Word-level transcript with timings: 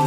Hi, 0.00 0.06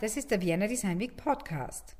das 0.00 0.16
ist 0.16 0.30
der 0.30 0.40
Vienna 0.40 0.66
Design 0.66 0.98
Week 0.98 1.14
Podcast. 1.16 1.94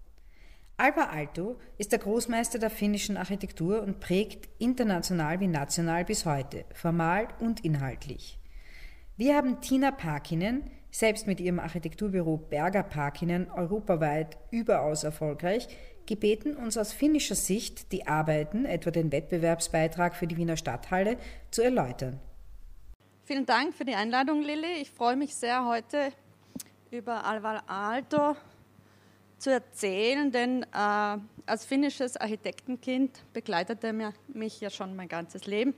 Alvar 0.79 1.11
Aalto 1.11 1.58
ist 1.77 1.93
der 1.93 1.98
Großmeister 1.98 2.58
der 2.58 2.71
finnischen 2.71 3.19
Architektur 3.19 3.82
und 3.82 4.00
prägt 4.00 4.48
international 4.58 5.40
wie 5.40 5.48
national 5.48 6.06
bis 6.06 6.24
heute, 6.24 6.64
formal 6.72 7.28
und 7.40 7.62
inhaltlich. 7.64 8.38
Wir 9.18 9.36
haben 9.36 9.60
Tina 9.60 9.90
Parkinen, 9.90 10.70
selbst 10.93 11.27
mit 11.27 11.40
ihrem 11.40 11.59
Architekturbüro 11.59 12.37
Berger 12.37 12.85
Parkinen 12.85 13.51
europaweit 13.51 14.38
überaus 14.53 15.03
erfolgreich, 15.03 15.67
gebeten, 16.06 16.55
uns 16.55 16.77
aus 16.77 16.92
finnischer 16.92 17.34
Sicht 17.34 17.91
die 17.92 18.06
Arbeiten, 18.06 18.66
etwa 18.66 18.91
den 18.91 19.10
Wettbewerbsbeitrag 19.10 20.15
für 20.15 20.27
die 20.27 20.36
Wiener 20.36 20.56
Stadthalle, 20.56 21.16
zu 21.50 21.62
erläutern. 21.62 22.20
Vielen 23.24 23.47
Dank 23.47 23.74
für 23.74 23.84
die 23.84 23.95
Einladung, 23.95 24.42
Lilly. 24.42 24.83
Ich 24.83 24.91
freue 24.91 25.16
mich 25.16 25.34
sehr, 25.34 25.64
heute 25.64 26.12
über 26.91 27.24
Alvar 27.24 27.64
Aalto 27.66 28.36
zu 29.38 29.50
erzählen, 29.50 30.30
denn 30.30 30.64
äh, 30.64 31.19
als 31.47 31.64
finnisches 31.64 32.16
Architektenkind 32.16 33.24
begleitet 33.33 33.83
er 33.83 34.12
mich 34.28 34.61
ja 34.61 34.70
schon 34.70 34.95
mein 34.95 35.09
ganzes 35.09 35.47
Leben. 35.47 35.74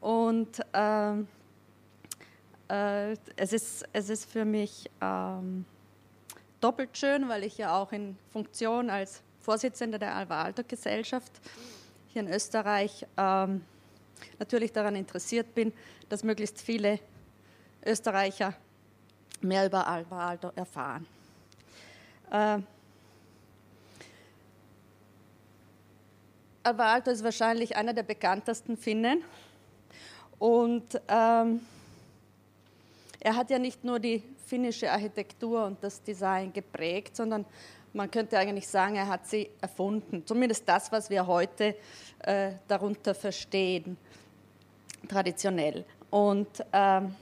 Und 0.00 0.60
äh, 0.72 1.12
äh, 2.68 3.16
es, 3.36 3.52
ist, 3.52 3.84
es 3.92 4.08
ist 4.08 4.30
für 4.30 4.44
mich 4.44 4.90
ähm, 5.00 5.64
doppelt 6.60 6.96
schön, 6.96 7.28
weil 7.28 7.44
ich 7.44 7.58
ja 7.58 7.76
auch 7.76 7.92
in 7.92 8.16
Funktion 8.32 8.90
als 8.90 9.22
Vorsitzender 9.40 9.98
der 9.98 10.14
Alvar 10.14 10.44
Aalto 10.44 10.62
Gesellschaft 10.66 11.32
hier 12.08 12.22
in 12.22 12.28
Österreich 12.28 13.06
ähm, 13.16 13.62
natürlich 14.38 14.72
daran 14.72 14.96
interessiert 14.96 15.54
bin, 15.54 15.72
dass 16.08 16.24
möglichst 16.24 16.60
viele 16.60 16.98
Österreicher 17.84 18.54
mehr 19.40 19.66
über 19.66 19.86
Alvar 19.86 20.28
Aalto 20.28 20.50
erfahren. 20.56 21.06
Äh, 22.30 22.58
Alvar 26.64 26.86
Aalto 26.86 27.12
ist 27.12 27.22
wahrscheinlich 27.22 27.76
einer 27.76 27.92
der 27.92 28.02
bekanntesten 28.02 28.76
Finnen. 28.76 29.22
Und 30.38 31.00
ähm, 31.06 31.60
er 33.20 33.36
hat 33.36 33.50
ja 33.50 33.58
nicht 33.58 33.84
nur 33.84 33.98
die 33.98 34.22
finnische 34.46 34.90
Architektur 34.90 35.64
und 35.64 35.82
das 35.82 36.02
Design 36.02 36.52
geprägt, 36.52 37.16
sondern 37.16 37.44
man 37.92 38.10
könnte 38.10 38.38
eigentlich 38.38 38.68
sagen, 38.68 38.96
er 38.96 39.08
hat 39.08 39.26
sie 39.26 39.48
erfunden. 39.60 40.24
Zumindest 40.26 40.68
das, 40.68 40.92
was 40.92 41.08
wir 41.08 41.26
heute 41.26 41.76
äh, 42.20 42.52
darunter 42.68 43.14
verstehen, 43.14 43.96
traditionell. 45.08 45.84
Und 46.10 46.64
ähm, 46.72 47.14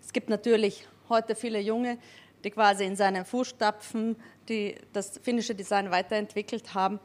es 0.00 0.12
gibt 0.12 0.28
natürlich 0.28 0.86
heute 1.08 1.34
viele 1.34 1.60
Junge, 1.60 1.98
die 2.44 2.50
quasi 2.50 2.84
in 2.84 2.96
seinen 2.96 3.24
Fußstapfen 3.24 4.16
die 4.48 4.76
das 4.94 5.18
finnische 5.18 5.54
Design 5.54 5.90
weiterentwickelt 5.90 6.72
haben 6.72 6.98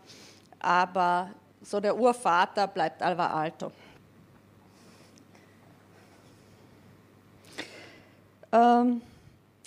aber 0.63 1.29
so 1.61 1.79
der 1.79 1.95
Urvater 1.95 2.67
bleibt 2.67 3.01
Alvar 3.01 3.31
Aalto. 3.31 3.71
Ähm, 8.53 9.01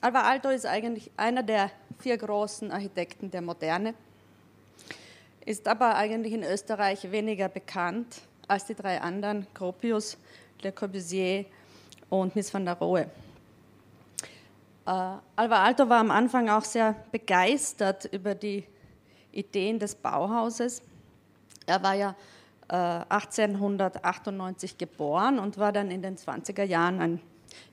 Alvar 0.01 0.25
Aalto 0.27 0.49
ist 0.49 0.65
eigentlich 0.65 1.11
einer 1.17 1.43
der 1.43 1.73
vier 1.99 2.17
großen 2.17 2.71
Architekten 2.71 3.33
der 3.33 3.43
Moderne, 3.43 3.95
ist 5.45 5.67
aber 5.67 5.97
eigentlich 5.97 6.33
in 6.33 6.45
Österreich 6.45 7.11
weniger 7.11 7.49
bekannt 7.49 8.21
als 8.47 8.67
die 8.67 8.77
drei 8.77 9.01
anderen, 9.01 9.45
Gropius, 9.55 10.17
Le 10.63 10.71
Corbusier 10.71 11.47
und 12.11 12.37
Miss 12.37 12.55
van 12.55 12.65
der 12.65 12.75
Rohe. 12.75 13.11
Äh, 14.87 14.91
Alvar 15.35 15.59
Aalto 15.65 15.89
war 15.89 15.99
am 15.99 16.13
Anfang 16.13 16.49
auch 16.49 16.63
sehr 16.63 16.95
begeistert 17.11 18.05
über 18.13 18.37
die 18.37 18.63
Ideen 19.33 19.81
des 19.81 19.97
Bauhauses. 19.97 20.81
Er 21.67 21.83
war 21.83 21.95
ja 21.95 22.15
äh, 22.69 23.05
1898 23.09 24.79
geboren 24.79 25.41
und 25.41 25.59
war 25.59 25.73
dann 25.73 25.91
in 25.91 26.03
den 26.03 26.17
20er 26.17 26.63
Jahren 26.63 27.01
ein 27.01 27.21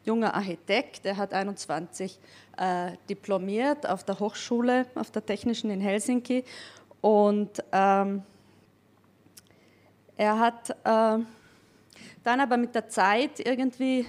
junger 0.05 0.33
Architekt. 0.33 1.05
Er 1.05 1.17
hat 1.17 1.33
21 1.33 2.19
äh, 2.57 2.91
diplomiert 3.09 3.87
auf 3.87 4.03
der 4.03 4.19
Hochschule, 4.19 4.85
auf 4.95 5.11
der 5.11 5.25
Technischen 5.25 5.69
in 5.69 5.81
Helsinki. 5.81 6.43
Und 7.01 7.63
ähm, 7.71 8.23
er 10.15 10.39
hat 10.39 10.69
äh, 10.69 11.23
dann 12.23 12.39
aber 12.39 12.57
mit 12.57 12.75
der 12.75 12.87
Zeit 12.87 13.39
irgendwie 13.39 14.05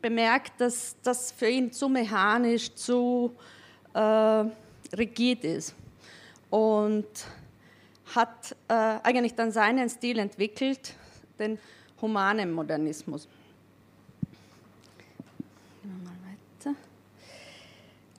bemerkt, 0.00 0.60
dass 0.60 0.96
das 1.02 1.30
für 1.32 1.48
ihn 1.48 1.72
zu 1.72 1.88
mechanisch, 1.88 2.74
zu 2.74 3.32
äh, 3.94 4.44
rigid 4.96 5.44
ist 5.44 5.74
und 6.50 7.06
hat 8.14 8.56
äh, 8.68 8.74
eigentlich 8.74 9.34
dann 9.34 9.52
seinen 9.52 9.88
Stil 9.88 10.18
entwickelt, 10.18 10.94
den 11.38 11.58
humanen 12.00 12.52
Modernismus. 12.52 13.28
Äh, 16.64 18.11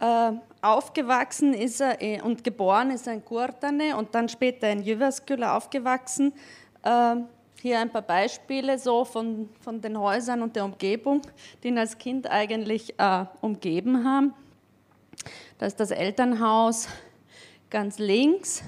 aufgewachsen 0.61 1.53
ist 1.53 1.81
er 1.81 2.25
und 2.25 2.43
geboren 2.43 2.91
ist 2.91 3.07
er 3.07 3.13
in 3.13 3.23
Kurtane 3.23 3.95
und 3.95 4.13
dann 4.15 4.27
später 4.29 4.69
in 4.69 4.83
Jyväskylä 4.83 5.51
aufgewachsen. 5.55 6.33
Äh, 6.83 7.15
hier 7.61 7.79
ein 7.79 7.89
paar 7.89 8.01
Beispiele 8.01 8.77
so 8.77 9.05
von, 9.05 9.49
von 9.61 9.79
den 9.79 9.97
Häusern 9.97 10.41
und 10.41 10.55
der 10.55 10.65
Umgebung, 10.65 11.21
die 11.63 11.69
ihn 11.69 11.77
als 11.77 11.97
Kind 11.97 12.29
eigentlich 12.29 12.99
äh, 12.99 13.25
umgeben 13.39 14.03
haben. 14.03 14.33
Da 15.57 15.65
ist 15.65 15.79
das 15.79 15.91
Elternhaus, 15.91 16.89
ganz 17.69 17.99
links 17.99 18.63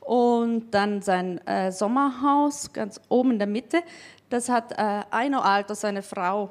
und 0.00 0.70
dann 0.72 1.00
sein 1.00 1.38
äh, 1.46 1.72
Sommerhaus 1.72 2.72
ganz 2.72 3.00
oben 3.08 3.32
in 3.32 3.38
der 3.38 3.48
Mitte. 3.48 3.82
Das 4.28 4.50
hat 4.50 4.72
äh, 4.72 5.04
Aino 5.10 5.40
Alto, 5.40 5.72
seine 5.72 6.02
Frau, 6.02 6.50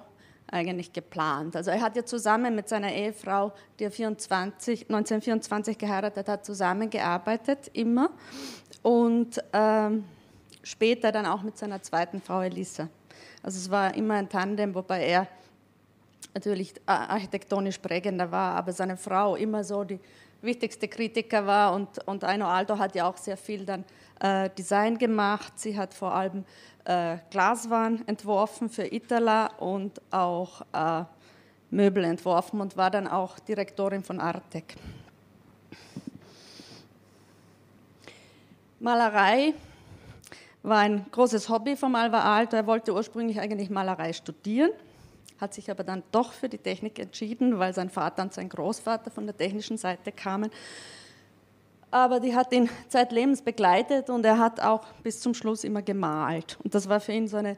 eigentlich 0.51 0.93
geplant. 0.93 1.55
Also 1.55 1.71
er 1.71 1.81
hat 1.81 1.95
ja 1.95 2.05
zusammen 2.05 2.55
mit 2.55 2.69
seiner 2.69 2.93
Ehefrau, 2.93 3.51
die 3.79 3.85
er 3.85 3.91
24, 3.91 4.81
1924 4.83 5.77
geheiratet 5.77 6.27
hat, 6.27 6.45
zusammengearbeitet, 6.45 7.69
immer. 7.73 8.09
Und 8.81 9.43
ähm, 9.53 10.05
später 10.63 11.11
dann 11.11 11.25
auch 11.25 11.41
mit 11.43 11.57
seiner 11.57 11.81
zweiten 11.81 12.21
Frau 12.21 12.41
Elisa. 12.41 12.87
Also 13.43 13.57
es 13.57 13.69
war 13.69 13.95
immer 13.95 14.15
ein 14.15 14.29
Tandem, 14.29 14.73
wobei 14.73 15.05
er 15.05 15.27
natürlich 16.33 16.73
architektonisch 16.85 17.79
prägender 17.79 18.31
war, 18.31 18.55
aber 18.55 18.71
seine 18.71 18.97
Frau 18.97 19.35
immer 19.35 19.63
so 19.63 19.83
die 19.83 19.99
wichtigste 20.41 20.87
Kritiker 20.87 21.45
war 21.45 21.73
und, 21.73 22.05
und 22.07 22.23
Aino 22.23 22.45
Alto 22.47 22.77
hat 22.77 22.95
ja 22.95 23.09
auch 23.09 23.17
sehr 23.17 23.37
viel 23.37 23.65
dann 23.65 23.83
äh, 24.19 24.49
Design 24.57 24.97
gemacht. 24.97 25.53
Sie 25.55 25.77
hat 25.77 25.93
vor 25.93 26.13
allem 26.13 26.45
äh, 26.85 27.17
Glaswaren 27.29 28.07
entworfen 28.07 28.69
für 28.69 28.91
Itala 28.91 29.47
und 29.57 30.01
auch 30.11 30.61
äh, 30.73 31.03
Möbel 31.69 32.03
entworfen 32.03 32.61
und 32.61 32.77
war 32.77 32.91
dann 32.91 33.07
auch 33.07 33.39
Direktorin 33.39 34.03
von 34.03 34.19
Artec. 34.19 34.75
Malerei 38.79 39.53
war 40.63 40.79
ein 40.79 41.05
großes 41.11 41.49
Hobby 41.49 41.75
von 41.75 41.95
Alva 41.95 42.35
Alto. 42.35 42.55
Er 42.55 42.67
wollte 42.67 42.93
ursprünglich 42.93 43.39
eigentlich 43.39 43.69
Malerei 43.69 44.13
studieren 44.13 44.71
hat 45.39 45.53
sich 45.53 45.69
aber 45.69 45.83
dann 45.83 46.03
doch 46.11 46.33
für 46.33 46.49
die 46.49 46.57
Technik 46.57 46.99
entschieden, 46.99 47.59
weil 47.59 47.73
sein 47.73 47.89
Vater 47.89 48.23
und 48.23 48.33
sein 48.33 48.49
Großvater 48.49 49.11
von 49.11 49.25
der 49.25 49.37
technischen 49.37 49.77
Seite 49.77 50.11
kamen. 50.11 50.51
Aber 51.91 52.19
die 52.19 52.35
hat 52.35 52.51
ihn 52.51 52.69
zeitlebens 52.89 53.41
begleitet 53.41 54.09
und 54.09 54.25
er 54.25 54.39
hat 54.39 54.59
auch 54.59 54.85
bis 55.03 55.21
zum 55.21 55.33
Schluss 55.33 55.63
immer 55.63 55.81
gemalt. 55.81 56.57
Und 56.63 56.75
das 56.75 56.89
war 56.89 56.99
für 56.99 57.13
ihn 57.13 57.27
so 57.27 57.37
eine 57.37 57.55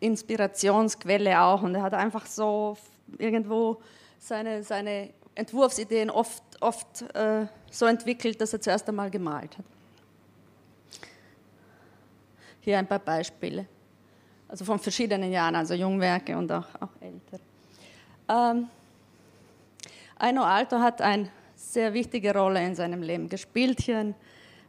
Inspirationsquelle 0.00 1.40
auch. 1.40 1.62
Und 1.62 1.74
er 1.74 1.82
hat 1.82 1.94
einfach 1.94 2.26
so 2.26 2.76
irgendwo 3.18 3.80
seine, 4.18 4.64
seine 4.64 5.10
Entwurfsideen 5.34 6.10
oft, 6.10 6.42
oft 6.60 7.02
äh, 7.14 7.46
so 7.70 7.86
entwickelt, 7.86 8.40
dass 8.40 8.52
er 8.52 8.60
zuerst 8.60 8.88
einmal 8.88 9.10
gemalt 9.10 9.56
hat. 9.56 9.64
Hier 12.60 12.78
ein 12.78 12.86
paar 12.86 12.98
Beispiele 12.98 13.66
also 14.48 14.64
von 14.64 14.78
verschiedenen 14.78 15.30
Jahren, 15.30 15.54
also 15.54 15.74
Jungwerke 15.74 16.36
und 16.36 16.50
auch, 16.50 16.66
auch 16.80 16.88
älter. 17.00 17.38
Ähm, 18.28 18.68
Aino 20.18 20.42
Alto 20.42 20.78
hat 20.78 21.00
eine 21.02 21.30
sehr 21.54 21.92
wichtige 21.92 22.32
Rolle 22.32 22.64
in 22.64 22.74
seinem 22.74 23.02
Leben 23.02 23.28
gespielt. 23.28 23.80
Hier 23.80 23.98
ein, 23.98 24.14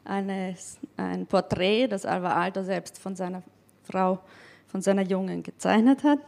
eine, 0.03 0.55
ein 0.97 1.25
Porträt, 1.25 1.87
das 1.87 2.05
Alva 2.05 2.33
Alto 2.33 2.63
selbst 2.63 2.99
von 2.99 3.15
seiner 3.15 3.41
Frau, 3.83 4.19
von 4.67 4.81
seiner 4.81 5.03
Jungen 5.03 5.41
gezeichnet 5.41 6.03
hat. 6.03 6.19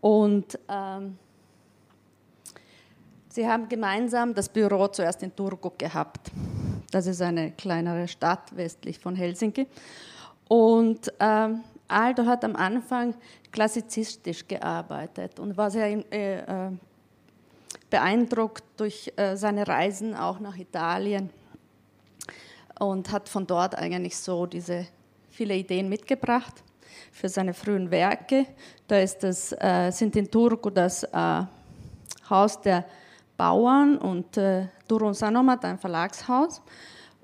Und 0.00 0.58
ähm, 0.68 1.18
sie 3.28 3.46
haben 3.46 3.68
gemeinsam 3.68 4.34
das 4.34 4.48
Büro 4.48 4.86
zuerst 4.88 5.22
in 5.22 5.34
Turku 5.34 5.72
gehabt. 5.76 6.30
Das 6.90 7.06
ist 7.06 7.20
eine 7.20 7.52
kleinere 7.52 8.08
Stadt 8.08 8.56
westlich 8.56 8.98
von 8.98 9.16
Helsinki. 9.16 9.66
Und 10.48 11.12
ähm, 11.20 11.62
Aldo 11.88 12.26
hat 12.26 12.44
am 12.44 12.54
Anfang 12.54 13.14
klassizistisch 13.50 14.46
gearbeitet 14.46 15.40
und 15.40 15.56
war 15.56 15.70
sehr 15.70 16.04
äh, 16.12 16.38
äh, 16.40 16.70
beeindruckt 17.90 18.64
durch 18.76 19.12
äh, 19.16 19.36
seine 19.36 19.66
Reisen 19.66 20.14
auch 20.14 20.38
nach 20.38 20.56
Italien 20.56 21.30
und 22.78 23.10
hat 23.10 23.28
von 23.28 23.46
dort 23.46 23.74
eigentlich 23.74 24.16
so 24.16 24.46
diese 24.46 24.86
viele 25.30 25.54
Ideen 25.54 25.88
mitgebracht 25.88 26.62
für 27.12 27.28
seine 27.28 27.54
frühen 27.54 27.90
Werke. 27.90 28.46
Da 28.86 28.98
ist 28.98 29.22
das, 29.22 29.52
äh, 29.52 29.90
sind 29.90 30.14
in 30.16 30.30
Turku 30.30 30.70
das 30.70 31.04
äh, 31.04 31.42
Haus 32.28 32.60
der 32.60 32.84
Bauern 33.36 33.96
und 33.98 34.36
äh, 34.36 34.66
Turun 34.86 35.14
Sanomat, 35.14 35.64
ein 35.64 35.78
Verlagshaus. 35.78 36.60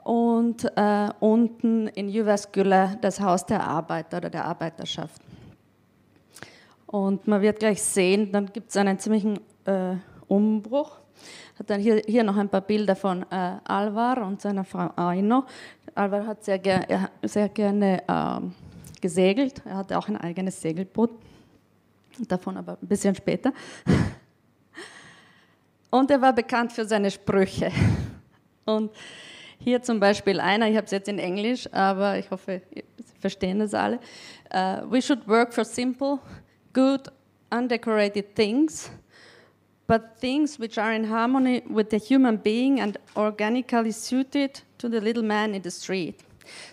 Und 0.04 0.64
äh, 0.76 1.08
unten 1.20 1.88
in 1.88 2.08
Jyväskylä 2.08 2.98
das 3.00 3.20
Haus 3.20 3.46
der 3.46 3.66
Arbeiter 3.66 4.18
oder 4.18 4.30
der 4.30 4.44
Arbeiterschaft. 4.44 5.20
Und 6.86 7.26
man 7.26 7.40
wird 7.42 7.58
gleich 7.58 7.82
sehen, 7.82 8.30
dann 8.30 8.46
gibt 8.52 8.70
es 8.70 8.76
einen 8.76 8.98
ziemlichen 8.98 9.40
äh, 9.64 9.96
Umbruch. 10.28 10.98
Hat 11.58 11.70
dann 11.70 11.80
hier, 11.80 12.02
hier 12.06 12.22
noch 12.22 12.36
ein 12.36 12.48
paar 12.48 12.60
Bilder 12.60 12.94
von 12.94 13.22
äh, 13.30 13.56
Alvar 13.64 14.26
und 14.26 14.40
seiner 14.40 14.64
Frau 14.64 14.90
Aino. 14.94 15.44
Alvar 15.94 16.26
hat 16.26 16.44
sehr, 16.44 16.58
ger 16.58 17.10
sehr 17.22 17.48
gerne 17.48 18.02
ähm, 18.06 18.52
gesegelt. 19.00 19.62
Er 19.64 19.78
hatte 19.78 19.98
auch 19.98 20.08
ein 20.08 20.16
eigenes 20.16 20.60
Segelboot. 20.60 21.10
Davon 22.28 22.56
aber 22.56 22.78
ein 22.80 22.86
bisschen 22.86 23.14
später. 23.14 23.52
Und 25.90 26.10
er 26.10 26.20
war 26.20 26.32
bekannt 26.32 26.72
für 26.72 26.84
seine 26.84 27.10
Sprüche. 27.10 27.70
Und 28.64 28.90
hier 29.64 29.82
zum 29.82 29.98
Beispiel 29.98 30.40
einer, 30.40 30.68
ich 30.68 30.76
habe 30.76 30.84
es 30.84 30.90
jetzt 30.90 31.08
in 31.08 31.18
Englisch, 31.18 31.66
aber 31.72 32.18
ich 32.18 32.30
hoffe, 32.30 32.60
Sie 32.70 33.18
verstehen 33.18 33.58
das 33.58 33.72
alle. 33.72 33.98
Uh, 34.52 34.82
we 34.90 35.00
should 35.00 35.26
work 35.26 35.54
for 35.54 35.64
simple, 35.64 36.18
good, 36.74 37.10
undecorated 37.50 38.34
things, 38.36 38.90
but 39.86 40.02
things 40.20 40.60
which 40.60 40.78
are 40.78 40.94
in 40.94 41.08
harmony 41.10 41.62
with 41.66 41.86
the 41.90 41.98
human 41.98 42.38
being 42.38 42.80
and 42.80 42.98
organically 43.16 43.92
suited 43.92 44.62
to 44.76 44.88
the 44.88 45.00
little 45.00 45.22
man 45.22 45.54
in 45.54 45.62
the 45.62 45.70
street. 45.70 46.16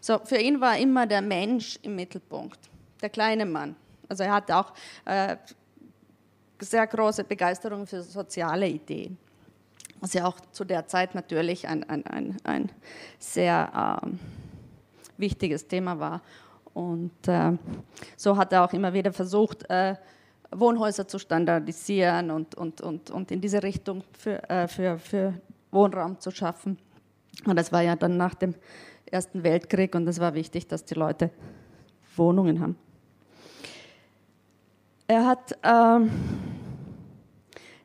So, 0.01 0.19
für 0.19 0.37
ihn 0.37 0.59
war 0.59 0.77
immer 0.77 1.07
der 1.07 1.21
Mensch 1.21 1.79
im 1.83 1.95
Mittelpunkt, 1.95 2.59
der 3.01 3.09
kleine 3.09 3.45
Mann. 3.45 3.75
Also 4.09 4.23
er 4.23 4.33
hatte 4.33 4.57
auch 4.57 4.73
äh, 5.05 5.37
sehr 6.59 6.85
große 6.85 7.23
Begeisterung 7.23 7.87
für 7.87 8.03
soziale 8.03 8.67
Ideen, 8.67 9.17
was 10.01 10.13
ja 10.13 10.25
auch 10.25 10.39
zu 10.51 10.65
der 10.65 10.87
Zeit 10.87 11.15
natürlich 11.15 11.67
ein, 11.67 11.87
ein, 11.87 12.05
ein, 12.07 12.37
ein 12.43 12.71
sehr 13.19 14.01
ähm, 14.03 14.19
wichtiges 15.17 15.67
Thema 15.67 15.99
war. 15.99 16.21
Und 16.73 17.27
äh, 17.27 17.53
so 18.17 18.35
hat 18.35 18.51
er 18.51 18.65
auch 18.65 18.73
immer 18.73 18.93
wieder 18.93 19.13
versucht, 19.13 19.69
äh, 19.69 19.95
Wohnhäuser 20.53 21.07
zu 21.07 21.19
standardisieren 21.19 22.31
und, 22.31 22.55
und, 22.55 22.81
und, 22.81 23.11
und 23.11 23.31
in 23.31 23.39
diese 23.39 23.63
Richtung 23.63 24.03
für, 24.17 24.49
äh, 24.49 24.67
für, 24.67 24.97
für 24.97 25.33
Wohnraum 25.69 26.19
zu 26.19 26.31
schaffen. 26.31 26.77
Und 27.45 27.55
das 27.55 27.71
war 27.71 27.81
ja 27.81 27.95
dann 27.95 28.17
nach 28.17 28.33
dem 28.33 28.55
Ersten 29.05 29.43
Weltkrieg 29.43 29.93
und 29.95 30.07
es 30.07 30.19
war 30.19 30.33
wichtig, 30.33 30.67
dass 30.67 30.83
die 30.83 30.95
Leute 30.95 31.29
Wohnungen 32.15 32.59
haben. 32.59 32.77
Er 35.07 35.25
hat, 35.25 35.57
ähm, 35.63 36.09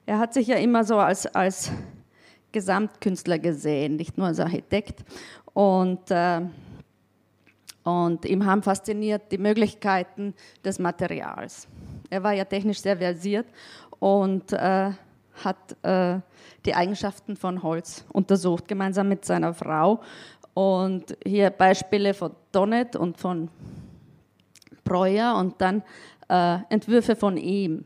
er 0.07 0.19
hat 0.19 0.35
sich 0.35 0.47
ja 0.47 0.57
immer 0.57 0.85
so 0.85 0.99
als, 0.99 1.27
als 1.27 1.73
Gesamtkünstler 2.57 3.39
gesehen, 3.39 3.97
nicht 3.97 4.17
nur 4.17 4.29
als 4.29 4.41
Architekt. 4.41 5.05
Und, 5.53 6.11
äh, 6.11 6.41
und 7.85 8.25
ihm 8.25 8.47
haben 8.47 8.63
fasziniert 8.63 9.31
die 9.31 9.37
Möglichkeiten 9.37 10.33
des 10.65 10.79
Materials. 10.79 11.69
Er 12.09 12.23
war 12.23 12.33
ja 12.33 12.47
technisch 12.47 12.81
sehr 12.81 12.97
versiert 12.97 13.47
und 13.99 14.55
äh, 14.55 14.91
hat 15.45 15.77
äh, 15.83 16.19
die 16.65 16.75
Eigenschaften 16.75 17.37
von 17.37 17.63
Holz 17.63 18.07
untersucht, 18.11 18.67
gemeinsam 18.67 19.11
mit 19.11 19.27
seiner 19.27 19.53
Frau. 19.53 20.01
Und 20.55 21.15
hier 21.27 21.51
Beispiele 21.51 22.15
von 22.15 22.33
Donnet 22.53 22.97
und 22.97 23.19
von 23.19 23.51
Breuer 24.83 25.37
und 25.37 25.61
dann 25.61 25.83
äh, 26.31 26.61
Entwürfe 26.71 27.17
von 27.17 27.37
ihm. 27.37 27.85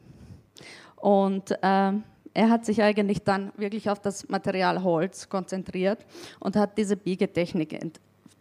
Und 0.95 1.51
äh, 1.61 1.93
er 2.35 2.51
hat 2.51 2.65
sich 2.65 2.83
eigentlich 2.83 3.23
dann 3.23 3.53
wirklich 3.57 3.91
auf 3.91 4.01
das 4.01 4.29
Material 4.29 4.83
Holz 4.83 5.29
konzentriert 5.29 6.05
und 6.39 6.57
hat 6.57 6.79
diese 6.79 6.97
Biegetechnik 6.97 7.79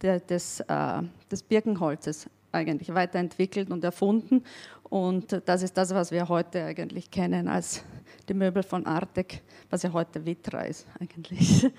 des, 0.02 0.60
äh, 0.62 1.02
des 1.32 1.44
Birkenholzes 1.44 2.30
eigentlich 2.52 2.94
weiterentwickelt 2.94 3.72
und 3.72 3.84
erfunden. 3.84 4.44
Und 4.84 5.42
das 5.46 5.62
ist 5.62 5.78
das, 5.78 5.94
was 5.94 6.12
wir 6.12 6.30
heute 6.30 6.64
eigentlich 6.64 7.12
kennen 7.12 7.48
als 7.48 7.84
die 8.28 8.34
Möbel 8.34 8.64
von 8.64 8.86
Artek, 8.86 9.42
was 9.70 9.84
ja 9.84 9.94
heute 9.94 10.26
Vitra 10.26 10.62
ist 10.62 10.88
eigentlich. 11.00 11.72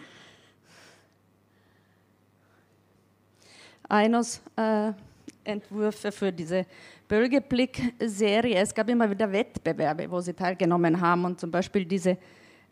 Einos 3.89 4.41
äh, 4.57 4.93
Entwürfe 5.45 6.13
für 6.13 6.33
diese 6.33 6.67
Bölgeblick-Serie. 7.09 8.57
Es 8.57 8.75
gab 8.75 8.89
immer 8.89 9.11
wieder 9.11 9.31
Wettbewerbe, 9.31 10.11
wo 10.11 10.21
sie 10.21 10.35
teilgenommen 10.35 11.01
haben 11.01 11.25
und 11.25 11.41
zum 11.41 11.51
Beispiel 11.51 11.85
diese 11.85 12.17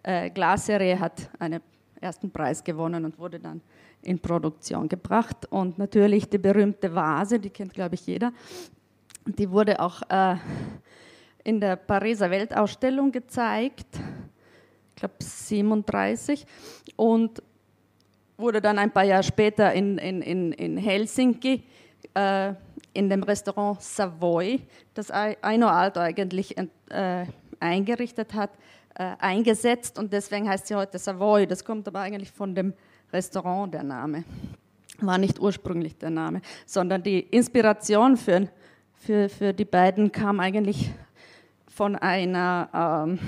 äh, 0.02 0.30
Glasserie 0.30 0.98
hat 0.98 1.30
einen 1.38 1.60
ersten 2.00 2.30
Preis 2.30 2.62
gewonnen 2.62 3.04
und 3.04 3.18
wurde 3.18 3.40
dann 3.40 3.60
in 4.02 4.18
Produktion 4.18 4.88
gebracht. 4.88 5.46
Und 5.50 5.78
natürlich 5.78 6.28
die 6.28 6.38
berühmte 6.38 6.94
Vase, 6.94 7.38
die 7.38 7.50
kennt, 7.50 7.74
glaube 7.74 7.94
ich, 7.94 8.06
jeder. 8.06 8.32
Die 9.26 9.50
wurde 9.50 9.80
auch 9.80 10.02
äh, 10.08 10.36
in 11.44 11.60
der 11.60 11.76
Pariser 11.76 12.30
Weltausstellung 12.30 13.12
gezeigt, 13.12 13.86
ich 13.94 15.00
glaube 15.00 15.14
37, 15.20 16.46
und 16.96 17.42
wurde 18.36 18.60
dann 18.60 18.78
ein 18.78 18.92
paar 18.92 19.04
Jahre 19.04 19.22
später 19.22 19.72
in, 19.72 19.98
in, 19.98 20.22
in, 20.22 20.52
in 20.52 20.76
Helsinki 20.76 21.64
äh, 22.18 22.54
in 22.94 23.08
dem 23.08 23.22
Restaurant 23.22 23.80
Savoy, 23.80 24.60
das 24.94 25.10
Aino 25.10 25.68
Alto 25.68 26.00
eigentlich 26.00 26.56
äh, 26.56 27.26
eingerichtet 27.60 28.34
hat, 28.34 28.50
äh, 28.94 29.14
eingesetzt 29.18 29.98
und 29.98 30.12
deswegen 30.12 30.48
heißt 30.48 30.66
sie 30.66 30.74
heute 30.74 30.98
Savoy. 30.98 31.46
Das 31.46 31.64
kommt 31.64 31.86
aber 31.86 32.00
eigentlich 32.00 32.32
von 32.32 32.54
dem 32.54 32.74
Restaurant, 33.12 33.72
der 33.72 33.84
Name. 33.84 34.24
War 35.00 35.16
nicht 35.18 35.38
ursprünglich 35.38 35.96
der 35.96 36.10
Name, 36.10 36.40
sondern 36.66 37.02
die 37.02 37.20
Inspiration 37.20 38.16
für, 38.16 38.48
für, 38.94 39.28
für 39.28 39.52
die 39.52 39.64
beiden 39.64 40.10
kam 40.10 40.40
eigentlich 40.40 40.90
von 41.68 41.94
einer 41.94 43.06
ähm, 43.06 43.18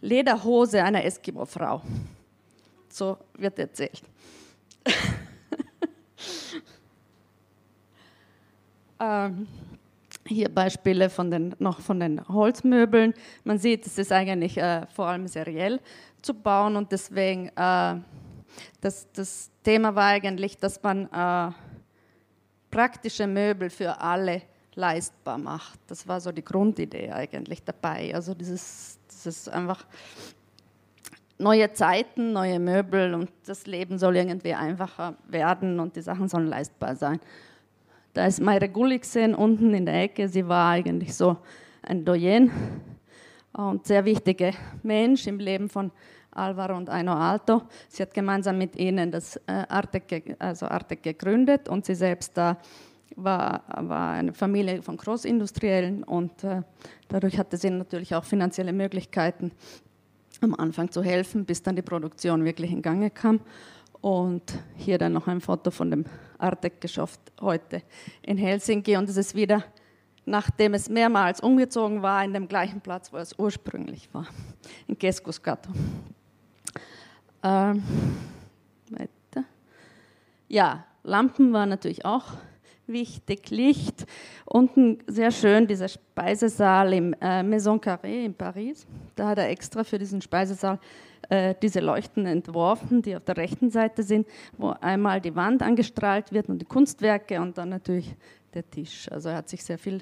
Lederhose 0.00 0.82
einer 0.82 1.04
Eskimo-Frau. 1.04 1.82
So 2.88 3.18
wird 3.36 3.58
erzählt. 3.58 4.02
Ähm, 9.02 9.48
hier 10.26 10.48
Beispiele 10.48 11.10
von 11.10 11.30
den, 11.30 11.54
noch 11.58 11.80
von 11.80 11.98
den 11.98 12.26
Holzmöbeln. 12.28 13.14
Man 13.42 13.58
sieht, 13.58 13.84
es 13.86 13.98
ist 13.98 14.12
eigentlich 14.12 14.56
äh, 14.56 14.86
vor 14.86 15.08
allem 15.08 15.26
seriell 15.26 15.80
zu 16.22 16.34
bauen 16.34 16.76
und 16.76 16.92
deswegen 16.92 17.48
äh, 17.56 17.96
das, 18.80 19.10
das 19.12 19.50
Thema 19.64 19.94
war 19.96 20.06
eigentlich, 20.06 20.58
dass 20.58 20.80
man 20.82 21.06
äh, 21.12 21.52
praktische 22.70 23.26
Möbel 23.26 23.70
für 23.70 24.00
alle 24.00 24.42
leistbar 24.74 25.38
macht. 25.38 25.80
Das 25.88 26.06
war 26.06 26.20
so 26.20 26.30
die 26.30 26.44
Grundidee 26.44 27.10
eigentlich 27.10 27.64
dabei. 27.64 28.14
Also 28.14 28.34
dieses, 28.34 29.00
dieses 29.10 29.48
einfach 29.48 29.84
neue 31.38 31.72
Zeiten, 31.72 32.32
neue 32.32 32.60
Möbel 32.60 33.14
und 33.14 33.30
das 33.46 33.66
Leben 33.66 33.98
soll 33.98 34.16
irgendwie 34.16 34.54
einfacher 34.54 35.14
werden 35.26 35.80
und 35.80 35.96
die 35.96 36.02
Sachen 36.02 36.28
sollen 36.28 36.46
leistbar 36.46 36.94
sein. 36.94 37.18
Da 38.14 38.26
ist 38.26 38.42
Mayre 38.42 38.68
Gulliksen 38.68 39.34
unten 39.34 39.72
in 39.72 39.86
der 39.86 40.02
Ecke. 40.02 40.28
Sie 40.28 40.46
war 40.46 40.72
eigentlich 40.72 41.14
so 41.14 41.38
ein 41.80 42.04
Doyen 42.04 42.50
und 43.54 43.86
sehr 43.86 44.04
wichtiger 44.04 44.52
Mensch 44.82 45.26
im 45.26 45.38
Leben 45.38 45.70
von 45.70 45.90
Alvaro 46.30 46.76
und 46.76 46.90
Aino 46.90 47.14
Alto. 47.14 47.62
Sie 47.88 48.02
hat 48.02 48.12
gemeinsam 48.12 48.58
mit 48.58 48.76
ihnen 48.76 49.10
das 49.10 49.36
äh, 49.46 49.64
Artec, 49.66 50.36
also 50.38 50.66
Artec 50.66 51.02
gegründet 51.02 51.70
und 51.70 51.86
sie 51.86 51.94
selbst 51.94 52.36
da 52.36 52.58
war, 53.16 53.62
war 53.80 54.12
eine 54.12 54.34
Familie 54.34 54.82
von 54.82 54.98
Großindustriellen 54.98 56.02
und 56.02 56.44
äh, 56.44 56.62
dadurch 57.08 57.38
hatte 57.38 57.56
sie 57.56 57.70
natürlich 57.70 58.14
auch 58.14 58.24
finanzielle 58.24 58.74
Möglichkeiten, 58.74 59.52
am 60.42 60.54
Anfang 60.54 60.90
zu 60.90 61.02
helfen, 61.02 61.46
bis 61.46 61.62
dann 61.62 61.76
die 61.76 61.82
Produktion 61.82 62.44
wirklich 62.44 62.72
in 62.72 62.82
Gange 62.82 63.10
kam. 63.10 63.40
Und 64.02 64.42
hier 64.76 64.98
dann 64.98 65.12
noch 65.12 65.28
ein 65.28 65.40
Foto 65.40 65.70
von 65.70 65.90
dem 65.90 66.04
Artek-Geschäft 66.42 67.20
heute 67.40 67.82
in 68.22 68.36
Helsinki. 68.36 68.96
Und 68.96 69.08
es 69.08 69.16
ist 69.16 69.34
wieder, 69.34 69.64
nachdem 70.24 70.74
es 70.74 70.88
mehrmals 70.88 71.40
umgezogen 71.40 72.02
war, 72.02 72.24
in 72.24 72.32
dem 72.32 72.48
gleichen 72.48 72.80
Platz, 72.80 73.12
wo 73.12 73.16
es 73.16 73.38
ursprünglich 73.38 74.12
war, 74.12 74.26
in 74.86 74.98
Keskuskato. 74.98 75.70
Ähm, 77.42 77.82
weiter. 78.90 79.46
Ja, 80.48 80.84
Lampen 81.02 81.52
waren 81.52 81.68
natürlich 81.68 82.04
auch 82.04 82.24
wichtig, 82.92 83.50
Licht. 83.50 84.06
Unten 84.44 84.98
sehr 85.06 85.30
schön 85.30 85.66
dieser 85.66 85.88
Speisesaal 85.88 86.92
im 86.92 87.14
äh, 87.20 87.42
Maison 87.42 87.80
Carré 87.80 88.24
in 88.24 88.34
Paris. 88.34 88.86
Da 89.16 89.28
hat 89.28 89.38
er 89.38 89.48
extra 89.48 89.84
für 89.84 89.98
diesen 89.98 90.20
Speisesaal 90.20 90.78
äh, 91.28 91.54
diese 91.60 91.80
Leuchten 91.80 92.26
entworfen, 92.26 93.02
die 93.02 93.16
auf 93.16 93.24
der 93.24 93.36
rechten 93.36 93.70
Seite 93.70 94.02
sind, 94.02 94.26
wo 94.58 94.70
einmal 94.80 95.20
die 95.20 95.34
Wand 95.34 95.62
angestrahlt 95.62 96.32
wird 96.32 96.48
und 96.48 96.58
die 96.58 96.66
Kunstwerke 96.66 97.40
und 97.40 97.58
dann 97.58 97.70
natürlich 97.70 98.14
der 98.54 98.68
Tisch. 98.68 99.10
Also 99.10 99.30
er 99.30 99.36
hat 99.36 99.48
sich 99.48 99.64
sehr 99.64 99.78
viel 99.78 100.00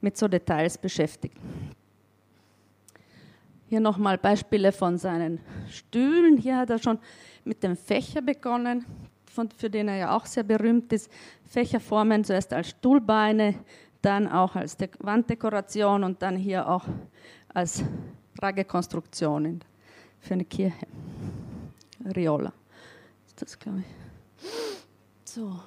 mit 0.00 0.16
so 0.16 0.28
Details 0.28 0.76
beschäftigt. 0.76 1.36
Hier 3.68 3.80
nochmal 3.80 4.18
Beispiele 4.18 4.72
von 4.72 4.98
seinen 4.98 5.40
Stühlen. 5.68 6.36
Hier 6.36 6.58
hat 6.58 6.70
er 6.70 6.78
schon 6.78 6.98
mit 7.44 7.62
dem 7.62 7.76
Fächer 7.76 8.22
begonnen, 8.22 8.84
von, 9.34 9.50
für 9.50 9.68
den 9.68 9.88
er 9.88 9.96
ja 9.96 10.16
auch 10.16 10.26
sehr 10.26 10.44
berühmt 10.44 10.92
ist. 10.92 11.10
Fächerformen 11.44 12.24
zuerst 12.24 12.52
als 12.52 12.70
Stuhlbeine, 12.70 13.56
dann 14.00 14.28
auch 14.28 14.54
als 14.54 14.76
De 14.76 14.88
Wanddekoration 15.00 16.04
und 16.04 16.22
dann 16.22 16.36
hier 16.36 16.68
auch 16.68 16.84
als 17.52 17.82
Ragekonstruktion 18.40 19.60
für 20.20 20.34
eine 20.34 20.44
Kirche. 20.44 20.86
Riola 22.14 22.52
ist 23.26 23.42
das, 23.42 23.58
glaube 23.58 23.80
ich. 23.80 24.48
So. 25.24 25.58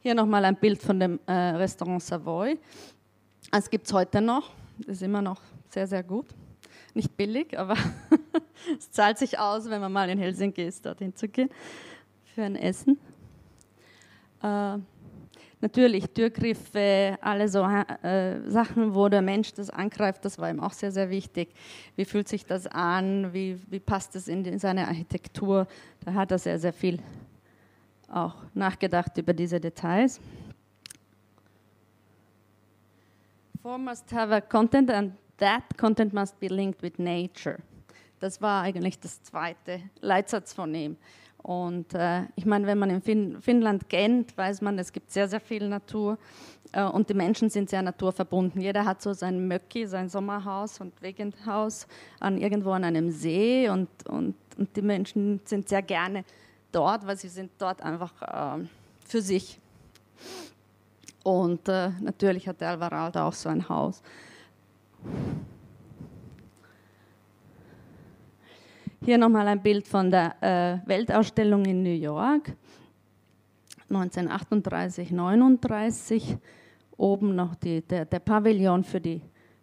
Hier 0.00 0.14
nochmal 0.14 0.44
ein 0.44 0.56
Bild 0.56 0.80
von 0.82 1.00
dem 1.00 1.18
äh, 1.26 1.32
Restaurant 1.32 2.02
Savoy. 2.02 2.58
Es 3.50 3.70
gibt 3.70 3.86
es 3.86 3.92
heute 3.92 4.20
noch. 4.20 4.50
Das 4.78 4.96
ist 4.96 5.02
immer 5.02 5.22
noch 5.22 5.40
sehr, 5.70 5.86
sehr 5.86 6.02
gut. 6.02 6.26
Nicht 6.94 7.16
billig, 7.16 7.58
aber 7.58 7.76
es 8.78 8.90
zahlt 8.90 9.18
sich 9.18 9.38
aus, 9.38 9.68
wenn 9.70 9.80
man 9.80 9.92
mal 9.92 10.08
in 10.10 10.18
Helsinki 10.18 10.66
ist, 10.66 10.84
dorthin 10.84 11.14
zu 11.14 11.28
gehen 11.28 11.50
für 12.38 12.44
ein 12.44 12.54
Essen. 12.54 12.96
Äh, 14.44 14.78
natürlich 15.60 16.08
Türgriffe, 16.10 17.18
alle 17.20 17.48
so 17.48 17.64
äh, 17.64 18.48
Sachen, 18.48 18.94
wo 18.94 19.08
der 19.08 19.22
Mensch 19.22 19.52
das 19.54 19.70
angreift, 19.70 20.24
das 20.24 20.38
war 20.38 20.48
ihm 20.48 20.60
auch 20.60 20.72
sehr, 20.72 20.92
sehr 20.92 21.10
wichtig. 21.10 21.48
Wie 21.96 22.04
fühlt 22.04 22.28
sich 22.28 22.46
das 22.46 22.68
an? 22.68 23.32
Wie, 23.32 23.58
wie 23.68 23.80
passt 23.80 24.14
es 24.14 24.28
in, 24.28 24.44
in 24.44 24.60
seine 24.60 24.86
Architektur? 24.86 25.66
Da 26.04 26.14
hat 26.14 26.30
er 26.30 26.38
sehr, 26.38 26.60
sehr 26.60 26.72
viel 26.72 27.00
auch 28.08 28.36
nachgedacht 28.54 29.18
über 29.18 29.32
diese 29.32 29.58
Details. 29.58 30.20
Form 33.60 33.84
must 33.84 34.12
have 34.12 34.32
a 34.32 34.40
content 34.40 34.92
and 34.92 35.12
that 35.38 35.64
content 35.76 36.14
must 36.14 36.38
be 36.38 36.46
linked 36.46 36.84
with 36.84 36.98
nature. 36.98 37.58
Das 38.20 38.40
war 38.40 38.62
eigentlich 38.62 39.00
das 39.00 39.24
zweite 39.24 39.80
Leitsatz 40.00 40.52
von 40.52 40.72
ihm. 40.72 40.96
Und 41.42 41.94
äh, 41.94 42.22
ich 42.36 42.46
meine, 42.46 42.66
wenn 42.66 42.78
man 42.78 42.90
in 42.90 43.00
fin 43.00 43.40
Finnland 43.40 43.88
kennt, 43.88 44.36
weiß 44.36 44.60
man, 44.60 44.78
es 44.78 44.92
gibt 44.92 45.10
sehr, 45.10 45.28
sehr 45.28 45.40
viel 45.40 45.68
Natur 45.68 46.18
äh, 46.72 46.82
und 46.82 47.08
die 47.08 47.14
Menschen 47.14 47.48
sind 47.48 47.70
sehr 47.70 47.82
naturverbunden. 47.82 48.60
Jeder 48.60 48.84
hat 48.84 49.00
so 49.00 49.12
sein 49.12 49.46
Möcki, 49.46 49.86
sein 49.86 50.08
Sommerhaus 50.08 50.80
und 50.80 51.00
Wegendhaus 51.00 51.86
an, 52.20 52.38
irgendwo 52.38 52.72
an 52.72 52.84
einem 52.84 53.10
See 53.10 53.68
und, 53.68 53.88
und, 54.08 54.34
und 54.56 54.76
die 54.76 54.82
Menschen 54.82 55.40
sind 55.44 55.68
sehr 55.68 55.82
gerne 55.82 56.24
dort, 56.72 57.06
weil 57.06 57.16
sie 57.16 57.28
sind 57.28 57.50
dort 57.58 57.82
einfach 57.82 58.58
äh, 58.60 58.64
für 59.06 59.22
sich. 59.22 59.60
Und 61.22 61.68
äh, 61.68 61.90
natürlich 62.00 62.48
hat 62.48 62.60
der 62.60 62.70
Alvarado 62.70 63.20
auch 63.20 63.32
so 63.32 63.48
ein 63.48 63.68
Haus. 63.68 64.02
Hier 69.04 69.16
nochmal 69.16 69.46
ein 69.46 69.62
Bild 69.62 69.86
von 69.86 70.10
der 70.10 70.34
äh, 70.42 70.88
Weltausstellung 70.88 71.64
in 71.64 71.84
New 71.84 71.94
York, 71.94 72.52
1938, 73.88 75.12
39. 75.12 76.36
Oben 76.96 77.36
noch 77.36 77.54
die, 77.54 77.80
der, 77.80 78.04
der 78.04 78.18
Pavillon 78.18 78.82
für 78.82 79.00
die 79.00 79.22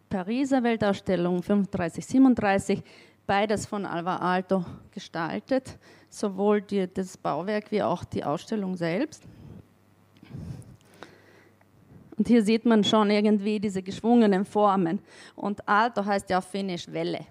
Pariser 0.10 0.64
Weltausstellung, 0.64 1.44
35, 1.44 2.06
37. 2.06 2.82
Beides 3.28 3.66
von 3.66 3.86
Alvar 3.86 4.22
Alto 4.22 4.64
gestaltet, 4.90 5.78
sowohl 6.10 6.62
die, 6.62 6.88
das 6.92 7.18
Bauwerk 7.18 7.72
wie 7.72 7.84
auch 7.84 8.06
die 8.06 8.24
Ausstellung 8.24 8.78
selbst. 8.78 9.24
Und 12.18 12.30
hier 12.30 12.42
sieht 12.42 12.66
man 12.66 12.86
schon 12.86 13.10
irgendwie 13.10 13.60
diese 13.60 13.84
geschwungenen 13.84 14.46
Formen. 14.46 15.00
Und 15.36 15.68
Alto 15.68 16.06
heißt 16.06 16.30
ja 16.30 16.38
auf 16.38 16.46
Finnisch 16.46 16.90
Welle. 16.90 17.26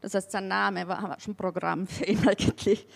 Das 0.00 0.14
heißt, 0.14 0.30
sein 0.30 0.48
Name 0.48 0.88
war 0.88 1.18
schon 1.20 1.34
Programm 1.34 1.86
für 1.86 2.04
ihn 2.04 2.18
eigentlich. 2.28 2.86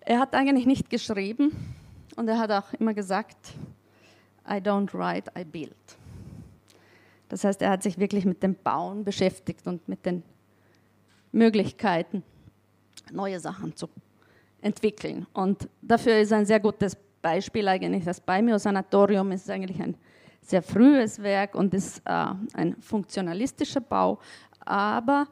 Er 0.00 0.20
hat 0.20 0.34
eigentlich 0.34 0.66
nicht 0.66 0.88
geschrieben 0.88 1.52
und 2.16 2.28
er 2.28 2.38
hat 2.38 2.50
auch 2.50 2.72
immer 2.74 2.94
gesagt, 2.94 3.52
I 4.48 4.54
don't 4.54 4.94
write, 4.94 5.30
I 5.38 5.44
build. 5.44 5.76
Das 7.28 7.44
heißt, 7.44 7.60
er 7.60 7.70
hat 7.70 7.82
sich 7.82 7.98
wirklich 7.98 8.24
mit 8.24 8.42
dem 8.42 8.54
Bauen 8.54 9.04
beschäftigt 9.04 9.66
und 9.66 9.86
mit 9.86 10.06
den 10.06 10.22
Möglichkeiten, 11.30 12.22
neue 13.12 13.38
Sachen 13.38 13.76
zu 13.76 13.88
entwickeln. 14.62 15.26
Und 15.34 15.68
dafür 15.82 16.18
ist 16.18 16.32
ein 16.32 16.46
sehr 16.46 16.60
gutes 16.60 16.96
Beispiel 17.20 17.68
eigentlich 17.68 18.04
das 18.04 18.20
Baimio 18.20 18.58
Sanatorium 18.58 19.32
ist 19.32 19.50
eigentlich 19.50 19.82
ein 19.82 19.96
sehr 20.48 20.62
frühes 20.62 21.22
Werk 21.22 21.54
und 21.54 21.74
ist 21.74 22.02
äh, 22.04 22.26
ein 22.54 22.76
funktionalistischer 22.80 23.80
Bau, 23.80 24.18
aber 24.64 25.26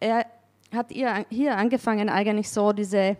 er 0.00 0.26
hat 0.74 0.90
hier 0.90 1.56
angefangen, 1.56 2.08
eigentlich 2.08 2.48
so 2.50 2.72
diese 2.72 3.16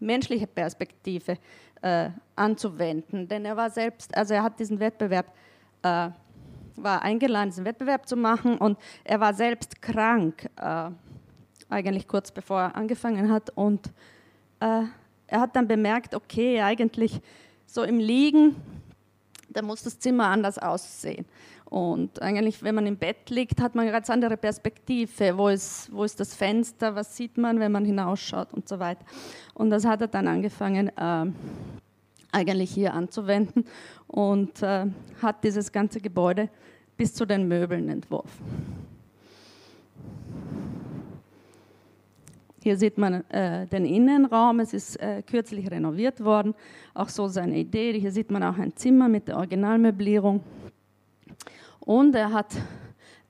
menschliche 0.00 0.46
Perspektive 0.46 1.38
äh, 1.82 2.10
anzuwenden, 2.34 3.28
denn 3.28 3.44
er 3.44 3.56
war 3.56 3.70
selbst, 3.70 4.16
also 4.16 4.34
er 4.34 4.42
hat 4.42 4.58
diesen 4.58 4.80
Wettbewerb, 4.80 5.32
äh, 5.82 6.08
war 6.76 7.02
eingeladen, 7.02 7.50
diesen 7.50 7.64
Wettbewerb 7.64 8.06
zu 8.08 8.16
machen 8.16 8.58
und 8.58 8.78
er 9.04 9.20
war 9.20 9.32
selbst 9.34 9.80
krank, 9.80 10.48
äh, 10.56 10.90
eigentlich 11.68 12.06
kurz 12.06 12.30
bevor 12.30 12.60
er 12.60 12.76
angefangen 12.76 13.30
hat. 13.30 13.50
Und 13.50 13.88
äh, 14.60 14.82
er 15.26 15.40
hat 15.40 15.56
dann 15.56 15.66
bemerkt, 15.66 16.14
okay, 16.14 16.60
eigentlich 16.60 17.20
so 17.66 17.82
im 17.82 17.98
Liegen 17.98 18.56
da 19.56 19.62
muss 19.62 19.82
das 19.82 19.98
Zimmer 19.98 20.26
anders 20.26 20.58
aussehen. 20.58 21.24
Und 21.64 22.20
eigentlich, 22.20 22.62
wenn 22.62 22.74
man 22.74 22.86
im 22.86 22.96
Bett 22.96 23.30
liegt, 23.30 23.60
hat 23.60 23.74
man 23.74 23.84
eine 23.84 23.92
ganz 23.92 24.10
andere 24.10 24.36
Perspektive. 24.36 25.36
Wo 25.36 25.48
ist, 25.48 25.90
wo 25.92 26.04
ist 26.04 26.20
das 26.20 26.34
Fenster? 26.34 26.94
Was 26.94 27.16
sieht 27.16 27.38
man, 27.38 27.58
wenn 27.58 27.72
man 27.72 27.84
hinausschaut 27.84 28.52
und 28.52 28.68
so 28.68 28.78
weiter. 28.78 29.04
Und 29.54 29.70
das 29.70 29.84
hat 29.86 30.02
er 30.02 30.08
dann 30.08 30.28
angefangen, 30.28 30.88
äh, 30.96 31.26
eigentlich 32.32 32.70
hier 32.70 32.92
anzuwenden 32.92 33.64
und 34.06 34.62
äh, 34.62 34.86
hat 35.22 35.42
dieses 35.42 35.72
ganze 35.72 36.00
Gebäude 36.00 36.50
bis 36.98 37.14
zu 37.14 37.24
den 37.24 37.48
Möbeln 37.48 37.88
entworfen. 37.88 38.44
Hier 42.66 42.76
sieht 42.76 42.98
man 42.98 43.22
äh, 43.30 43.64
den 43.68 43.84
Innenraum, 43.84 44.58
es 44.58 44.74
ist 44.74 44.96
äh, 44.96 45.22
kürzlich 45.22 45.70
renoviert 45.70 46.24
worden, 46.24 46.52
auch 46.94 47.08
so 47.08 47.28
seine 47.28 47.56
Idee. 47.58 47.96
Hier 47.96 48.10
sieht 48.10 48.28
man 48.32 48.42
auch 48.42 48.58
ein 48.58 48.74
Zimmer 48.74 49.08
mit 49.08 49.28
der 49.28 49.36
Originalmöblierung. 49.36 50.42
Und 51.78 52.16
er 52.16 52.32
hat 52.32 52.56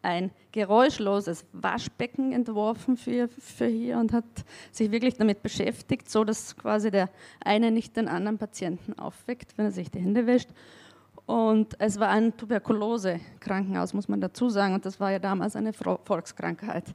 ein 0.01 0.31
geräuschloses 0.53 1.45
Waschbecken 1.53 2.33
entworfen 2.33 2.97
für, 2.97 3.29
für 3.29 3.67
hier 3.67 3.99
und 3.99 4.15
hat 4.15 4.25
sich 4.73 4.91
wirklich 4.91 5.19
damit 5.19 5.43
beschäftigt, 5.43 6.11
so 6.11 6.25
dass 6.25 6.57
quasi 6.57 6.91
der 6.91 7.11
eine 7.45 7.71
nicht 7.71 7.95
den 7.95 8.09
anderen 8.09 8.39
Patienten 8.39 8.99
aufweckt, 8.99 9.59
wenn 9.59 9.67
er 9.67 9.73
sich 9.73 9.91
die 9.91 10.01
Hände 10.01 10.27
wäscht. 10.27 10.49
Und 11.27 11.79
es 11.79 12.01
war 12.01 12.09
ein 12.09 12.35
Tuberkulose-Krankenhaus, 12.39 13.93
muss 13.93 14.09
man 14.09 14.23
dazu 14.23 14.49
sagen, 14.49 14.73
und 14.73 14.87
das 14.87 14.99
war 14.99 15.13
ja 15.13 15.19
damals 15.19 15.57
eine 15.57 15.75
Volkskrankheit. 15.75 16.95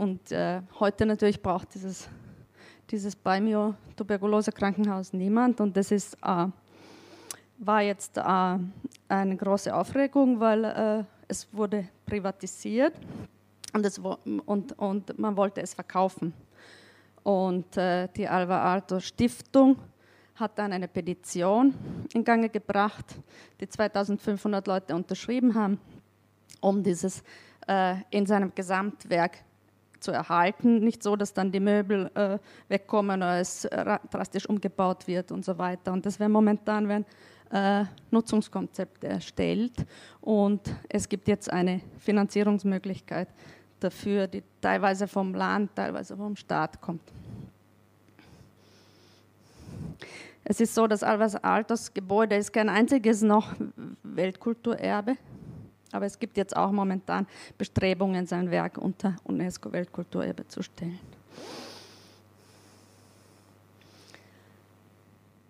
Und 0.00 0.32
äh, 0.32 0.62
heute 0.78 1.04
natürlich 1.04 1.42
braucht 1.42 1.74
dieses, 1.74 2.08
dieses 2.90 3.14
Baimio 3.14 3.74
Tuberkulose 3.94 4.50
Krankenhaus 4.50 5.12
niemand. 5.12 5.60
Und 5.60 5.76
das 5.76 5.90
ist, 5.90 6.14
äh, 6.22 6.46
war 7.58 7.82
jetzt 7.82 8.16
äh, 8.16 8.22
eine 9.10 9.36
große 9.36 9.74
Aufregung, 9.74 10.40
weil 10.40 10.64
äh, 10.64 11.04
es 11.28 11.46
wurde 11.52 11.86
privatisiert 12.06 12.94
und, 13.74 13.84
es, 13.84 13.98
und, 13.98 14.72
und 14.78 15.18
man 15.18 15.36
wollte 15.36 15.60
es 15.60 15.74
verkaufen. 15.74 16.32
Und 17.22 17.76
äh, 17.76 18.08
die 18.16 18.26
Alva 18.26 18.72
Alto 18.72 19.00
Stiftung 19.00 19.76
hat 20.36 20.58
dann 20.58 20.72
eine 20.72 20.88
Petition 20.88 21.74
in 22.14 22.24
Gang 22.24 22.50
gebracht, 22.50 23.04
die 23.60 23.68
2500 23.68 24.66
Leute 24.66 24.94
unterschrieben 24.94 25.54
haben, 25.54 25.78
um 26.62 26.82
dieses 26.82 27.22
äh, 27.68 27.96
in 28.08 28.24
seinem 28.24 28.54
Gesamtwerk 28.54 29.44
zu 30.00 30.10
erhalten. 30.12 30.80
Nicht 30.80 31.02
so, 31.02 31.16
dass 31.16 31.32
dann 31.34 31.52
die 31.52 31.60
Möbel 31.60 32.10
äh, 32.14 32.38
wegkommen 32.68 33.20
oder 33.20 33.38
es 33.38 33.64
äh, 33.66 33.98
drastisch 34.10 34.48
umgebaut 34.48 35.06
wird 35.06 35.32
und 35.32 35.44
so 35.44 35.58
weiter. 35.58 35.92
Und 35.92 36.06
das 36.06 36.18
wäre 36.18 36.30
momentan 36.30 36.88
werden 36.88 37.06
äh, 37.50 37.84
Nutzungskonzepte 38.10 39.08
erstellt 39.08 39.72
und 40.20 40.60
es 40.88 41.08
gibt 41.08 41.28
jetzt 41.28 41.52
eine 41.52 41.80
Finanzierungsmöglichkeit, 41.98 43.28
dafür, 43.80 44.26
die 44.26 44.42
teilweise 44.60 45.08
vom 45.08 45.34
Land, 45.34 45.74
teilweise 45.74 46.16
vom 46.16 46.36
Staat 46.36 46.80
kommt. 46.80 47.02
Es 50.44 50.60
ist 50.60 50.74
so, 50.74 50.86
dass 50.86 51.02
Alvas 51.02 51.36
Altos 51.36 51.92
Gebäude 51.92 52.36
ist 52.36 52.52
kein 52.52 52.68
einziges 52.68 53.22
noch 53.22 53.54
Weltkulturerbe, 54.02 55.16
aber 55.92 56.06
es 56.06 56.18
gibt 56.18 56.36
jetzt 56.36 56.56
auch 56.56 56.70
momentan 56.70 57.26
Bestrebungen, 57.58 58.26
sein 58.26 58.50
Werk 58.50 58.78
unter 58.78 59.16
UNESCO-Weltkulturerbe 59.24 60.46
zu 60.48 60.62
stellen. 60.62 60.98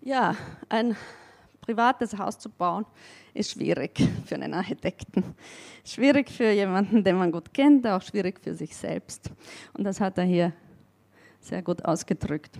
Ja, 0.01 0.35
ein 0.67 0.95
privates 1.61 2.17
Haus 2.17 2.39
zu 2.39 2.49
bauen 2.49 2.85
ist 3.33 3.51
schwierig 3.51 4.01
für 4.25 4.35
einen 4.35 4.53
Architekten. 4.53 5.23
Schwierig 5.85 6.29
für 6.29 6.51
jemanden, 6.51 7.03
den 7.03 7.17
man 7.17 7.31
gut 7.31 7.53
kennt, 7.53 7.85
auch 7.87 8.01
schwierig 8.01 8.39
für 8.39 8.55
sich 8.55 8.75
selbst. 8.75 9.31
Und 9.73 9.83
das 9.83 10.01
hat 10.01 10.17
er 10.17 10.23
hier 10.23 10.53
sehr 11.39 11.61
gut 11.61 11.85
ausgedrückt. 11.85 12.57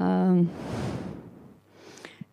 Ähm, 0.00 0.48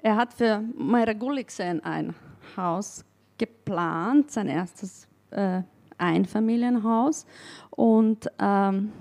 er 0.01 0.15
hat 0.15 0.33
für 0.33 0.63
Mayra 0.77 1.13
Gulliksen 1.13 1.83
ein 1.83 2.13
Haus 2.55 3.03
geplant, 3.37 4.31
sein 4.31 4.47
erstes 4.47 5.07
äh, 5.31 5.61
Einfamilienhaus. 5.97 7.25
Und 7.69 8.29
ähm, 8.39 8.91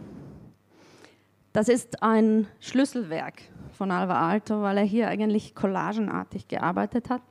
das 1.53 1.69
ist 1.69 2.03
ein 2.03 2.47
Schlüsselwerk 2.61 3.43
von 3.73 3.91
Alva 3.91 4.29
Alto, 4.29 4.63
weil 4.63 4.79
er 4.79 4.85
hier 4.85 5.09
eigentlich 5.09 5.55
collagenartig 5.55 6.49
gearbeitet 6.49 7.11
hat 7.11 7.23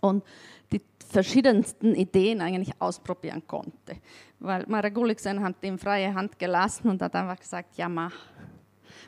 und 0.00 0.24
die 0.72 0.80
verschiedensten 1.08 1.94
Ideen 1.94 2.40
eigentlich 2.40 2.80
ausprobieren 2.80 3.42
konnte. 3.46 3.96
Weil 4.38 4.64
Mara 4.68 4.88
Gulliksen 4.88 5.42
hat 5.42 5.56
ihm 5.62 5.78
freie 5.78 6.12
Hand 6.14 6.38
gelassen 6.38 6.88
und 6.88 7.02
hat 7.02 7.14
einfach 7.14 7.38
gesagt, 7.38 7.76
ja 7.76 7.88
mach. 7.88 8.14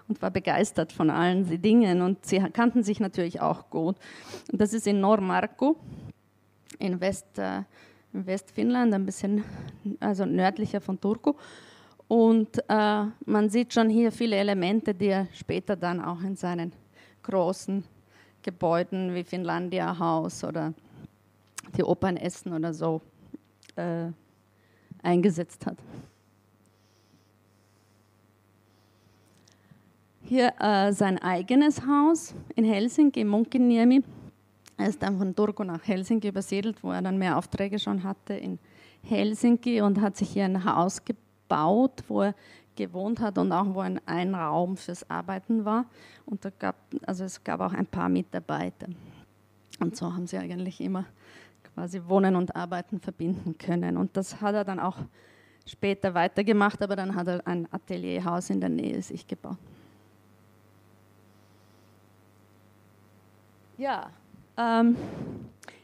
Und 0.08 0.20
war 0.20 0.30
begeistert 0.30 0.92
von 0.92 1.08
allen 1.10 1.60
Dingen 1.62 2.02
und 2.02 2.26
sie 2.26 2.38
kannten 2.38 2.82
sich 2.82 3.00
natürlich 3.00 3.40
auch 3.40 3.70
gut. 3.70 3.96
Und 4.52 4.60
das 4.60 4.74
ist 4.74 4.86
in 4.86 5.00
Normarku, 5.00 5.76
in, 6.78 7.00
West, 7.00 7.38
äh, 7.38 7.62
in 8.12 8.26
Westfinnland, 8.26 8.94
ein 8.94 9.06
bisschen 9.06 9.44
also 10.00 10.24
nördlicher 10.24 10.80
von 10.80 11.00
Turku. 11.00 11.34
Und 12.08 12.58
äh, 12.68 13.04
man 13.24 13.48
sieht 13.48 13.72
schon 13.72 13.88
hier 13.88 14.12
viele 14.12 14.36
Elemente, 14.36 14.94
die 14.94 15.06
er 15.06 15.26
später 15.32 15.76
dann 15.76 16.00
auch 16.00 16.22
in 16.22 16.36
seinen 16.36 16.72
großen 17.22 17.84
Gebäuden 18.42 19.14
wie 19.14 19.24
Finlandia 19.24 19.98
Haus 19.98 20.44
oder 20.44 20.74
die 21.76 21.82
Opern 21.82 22.16
Essen 22.16 22.52
oder 22.52 22.74
so 22.74 23.00
äh, 23.76 24.10
eingesetzt 25.02 25.66
hat. 25.66 25.78
Hier 30.26 30.52
äh, 30.58 30.92
sein 30.92 31.18
eigenes 31.18 31.86
Haus 31.86 32.34
in 32.54 32.64
Helsinki, 32.64 33.24
Munkiniemi. 33.24 34.02
Er 34.76 34.88
ist 34.88 35.02
dann 35.02 35.18
von 35.18 35.34
Turku 35.34 35.64
nach 35.64 35.86
Helsinki 35.86 36.28
übersiedelt, 36.28 36.82
wo 36.82 36.90
er 36.90 37.02
dann 37.02 37.18
mehr 37.18 37.38
Aufträge 37.38 37.78
schon 37.78 38.02
hatte 38.02 38.34
in 38.34 38.58
Helsinki 39.02 39.80
und 39.80 40.00
hat 40.00 40.16
sich 40.16 40.30
hier 40.30 40.44
ein 40.44 40.64
Haus 40.64 41.04
gebaut 41.04 42.04
wo 42.08 42.22
er 42.22 42.34
gewohnt 42.76 43.20
hat 43.20 43.38
und 43.38 43.52
auch 43.52 43.74
wo 43.74 43.80
ein, 43.80 44.00
ein 44.06 44.34
Raum 44.34 44.76
fürs 44.76 45.08
Arbeiten 45.08 45.64
war. 45.64 45.86
Und 46.26 46.44
da 46.44 46.50
gab, 46.50 46.76
also 47.06 47.24
es 47.24 47.42
gab 47.44 47.60
auch 47.60 47.72
ein 47.72 47.86
paar 47.86 48.08
Mitarbeiter. 48.08 48.88
Und 49.80 49.96
so 49.96 50.12
haben 50.12 50.26
sie 50.26 50.38
eigentlich 50.38 50.80
immer 50.80 51.04
quasi 51.74 52.02
Wohnen 52.06 52.36
und 52.36 52.54
Arbeiten 52.56 53.00
verbinden 53.00 53.56
können. 53.58 53.96
Und 53.96 54.16
das 54.16 54.40
hat 54.40 54.54
er 54.54 54.64
dann 54.64 54.80
auch 54.80 54.98
später 55.66 56.14
weitergemacht, 56.14 56.82
aber 56.82 56.96
dann 56.96 57.14
hat 57.14 57.28
er 57.28 57.46
ein 57.46 57.72
Atelierhaus 57.72 58.50
in 58.50 58.60
der 58.60 58.70
Nähe 58.70 59.00
sich 59.02 59.26
gebaut. 59.26 59.58
Ja, 63.76 64.10
ähm, 64.56 64.96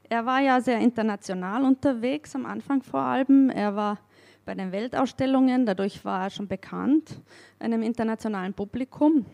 er 0.09 0.27
war 0.27 0.41
ja 0.41 0.61
sehr 0.61 0.79
international 0.79 1.65
unterwegs 1.65 2.35
am 2.35 2.47
Anfang 2.47 2.83
vor 2.83 3.01
allem. 3.01 3.51
Er 3.51 3.77
war 3.77 3.99
bei 4.45 4.55
den 4.55 4.73
Weltausstellungen. 4.73 5.67
Dadurch 5.67 6.05
war 6.05 6.25
er 6.25 6.31
schon 6.31 6.49
bekannt 6.49 7.21
einem 7.59 7.83
internationalen 7.83 8.53
Publikum. 8.53 9.25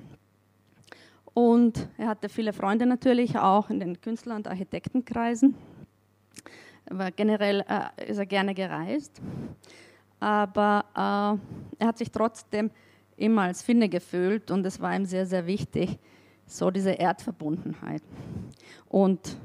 Und 1.33 1.88
er 1.99 2.09
hatte 2.09 2.29
viele 2.29 2.53
Freunde 2.53 2.87
natürlich 2.87 3.38
auch 3.38 3.70
in 3.70 3.81
den 3.81 4.01
Künstler- 4.01 4.37
und 4.37 4.49
Architektenkreisen. 4.49 5.55
Aber 6.88 7.11
generell 7.11 7.64
äh, 7.68 8.11
ist 8.11 8.18
er 8.18 8.27
gerne 8.27 8.55
gereist. 8.55 9.20
Aber 10.20 10.85
äh, 10.94 11.83
er 11.83 11.87
hat 11.87 11.99
sich 11.99 12.11
trotzdem 12.11 12.70
immer 13.16 13.42
als 13.42 13.62
Finne 13.62 13.88
gefühlt 13.88 14.51
und 14.51 14.64
es 14.66 14.81
war 14.81 14.94
ihm 14.94 15.05
sehr, 15.05 15.27
sehr 15.27 15.46
wichtig, 15.46 15.99
so 16.47 16.71
diese 16.71 16.93
Erdverbundenheit. 16.93 18.03
Und 18.89 19.37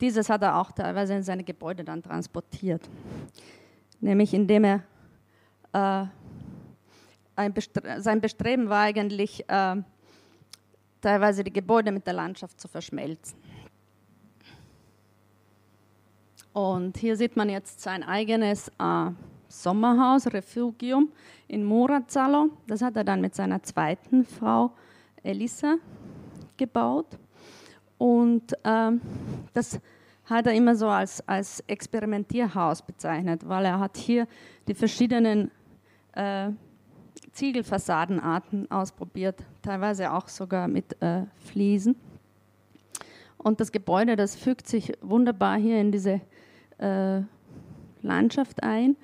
dieses 0.00 0.28
hat 0.28 0.42
er 0.42 0.60
auch 0.60 0.72
teilweise 0.72 1.14
in 1.14 1.22
seine 1.22 1.44
Gebäude 1.44 1.84
dann 1.84 2.02
transportiert 2.02 2.88
nämlich 4.00 4.34
indem 4.34 4.64
er 4.64 6.08
äh, 7.36 7.50
Bestre 7.50 8.02
sein 8.02 8.20
Bestreben 8.20 8.68
war 8.68 8.82
eigentlich 8.82 9.48
äh, 9.48 9.76
teilweise 11.00 11.42
die 11.42 11.52
Gebäude 11.52 11.90
mit 11.90 12.06
der 12.06 12.12
Landschaft 12.12 12.60
zu 12.60 12.68
verschmelzen. 12.68 13.38
Und 16.52 16.98
hier 16.98 17.16
sieht 17.16 17.36
man 17.36 17.48
jetzt 17.48 17.80
sein 17.80 18.02
eigenes 18.02 18.68
äh, 18.78 19.10
Sommerhaus, 19.48 20.26
Refugium 20.26 21.10
in 21.48 21.64
Murazzalo. 21.64 22.50
Das 22.66 22.82
hat 22.82 22.96
er 22.96 23.04
dann 23.04 23.20
mit 23.20 23.34
seiner 23.34 23.62
zweiten 23.62 24.24
Frau 24.24 24.72
Elisa 25.22 25.76
gebaut. 26.56 27.18
Und 27.98 28.54
ähm, 28.64 29.00
das 29.52 29.80
hat 30.24 30.46
er 30.46 30.54
immer 30.54 30.76
so 30.76 30.88
als, 30.88 31.26
als 31.28 31.60
Experimentierhaus 31.66 32.82
bezeichnet, 32.82 33.46
weil 33.48 33.64
er 33.64 33.80
hat 33.80 33.96
hier 33.96 34.26
die 34.68 34.74
verschiedenen 34.74 35.50
äh, 36.12 36.50
Ziegelfassadenarten 37.32 38.70
ausprobiert, 38.70 39.44
teilweise 39.62 40.12
auch 40.12 40.28
sogar 40.28 40.68
mit 40.68 41.00
äh, 41.02 41.24
Fliesen. 41.36 41.96
Und 43.38 43.60
das 43.60 43.72
Gebäude, 43.72 44.16
das 44.16 44.36
fügt 44.36 44.66
sich 44.66 44.92
wunderbar 45.00 45.58
hier 45.58 45.80
in 45.80 45.92
diese 45.92 46.20
äh, 46.78 47.22
Landschaft 48.02 48.62
ein 48.62 48.96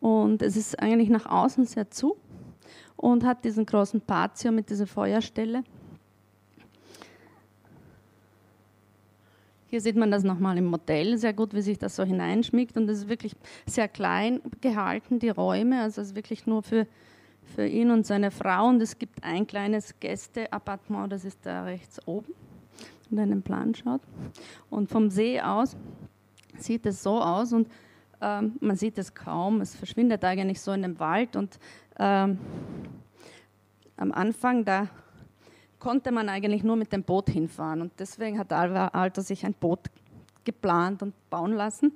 und 0.00 0.42
es 0.42 0.56
ist 0.56 0.78
eigentlich 0.80 1.08
nach 1.08 1.26
außen 1.26 1.64
sehr 1.66 1.90
zu 1.90 2.16
und 2.96 3.24
hat 3.24 3.44
diesen 3.44 3.66
großen 3.66 4.00
Patio 4.00 4.52
mit 4.52 4.70
dieser 4.70 4.86
Feuerstelle. 4.86 5.64
Hier 9.68 9.80
sieht 9.80 9.96
man 9.96 10.10
das 10.10 10.22
nochmal 10.22 10.56
im 10.58 10.66
Modell 10.66 11.18
sehr 11.18 11.32
gut, 11.32 11.52
wie 11.52 11.60
sich 11.60 11.78
das 11.78 11.96
so 11.96 12.04
hineinschmiegt. 12.04 12.76
Und 12.76 12.88
es 12.88 12.98
ist 12.98 13.08
wirklich 13.08 13.34
sehr 13.66 13.88
klein 13.88 14.40
gehalten, 14.60 15.18
die 15.18 15.28
Räume. 15.28 15.82
Also 15.82 16.00
es 16.00 16.08
ist 16.08 16.14
wirklich 16.14 16.46
nur 16.46 16.62
für, 16.62 16.86
für 17.42 17.66
ihn 17.66 17.90
und 17.90 18.06
seine 18.06 18.30
Frau. 18.30 18.68
Und 18.68 18.80
es 18.80 18.98
gibt 18.98 19.24
ein 19.24 19.46
kleines 19.46 19.98
Gästeappartement, 19.98 21.12
das 21.12 21.24
ist 21.24 21.44
da 21.44 21.64
rechts 21.64 22.00
oben, 22.06 22.32
wenn 23.10 23.18
man 23.18 23.30
den 23.30 23.42
Plan 23.42 23.74
schaut. 23.74 24.02
Und 24.70 24.88
vom 24.88 25.10
See 25.10 25.40
aus 25.40 25.76
sieht 26.58 26.86
es 26.86 27.02
so 27.02 27.20
aus 27.20 27.52
und 27.52 27.68
ähm, 28.20 28.56
man 28.60 28.76
sieht 28.76 28.98
es 28.98 29.14
kaum. 29.14 29.60
Es 29.60 29.74
verschwindet 29.74 30.24
eigentlich 30.24 30.60
so 30.60 30.72
in 30.72 30.82
dem 30.82 30.98
Wald. 31.00 31.34
Und 31.34 31.58
ähm, 31.98 32.38
am 33.96 34.12
Anfang, 34.12 34.64
da 34.64 34.88
konnte 35.78 36.12
man 36.12 36.28
eigentlich 36.28 36.62
nur 36.62 36.76
mit 36.76 36.92
dem 36.92 37.02
Boot 37.02 37.30
hinfahren. 37.30 37.80
Und 37.80 37.92
deswegen 37.98 38.38
hat 38.38 38.52
Alto 38.52 39.20
sich 39.20 39.44
ein 39.44 39.54
Boot 39.54 39.80
geplant 40.44 41.02
und 41.02 41.14
bauen 41.30 41.52
lassen. 41.52 41.92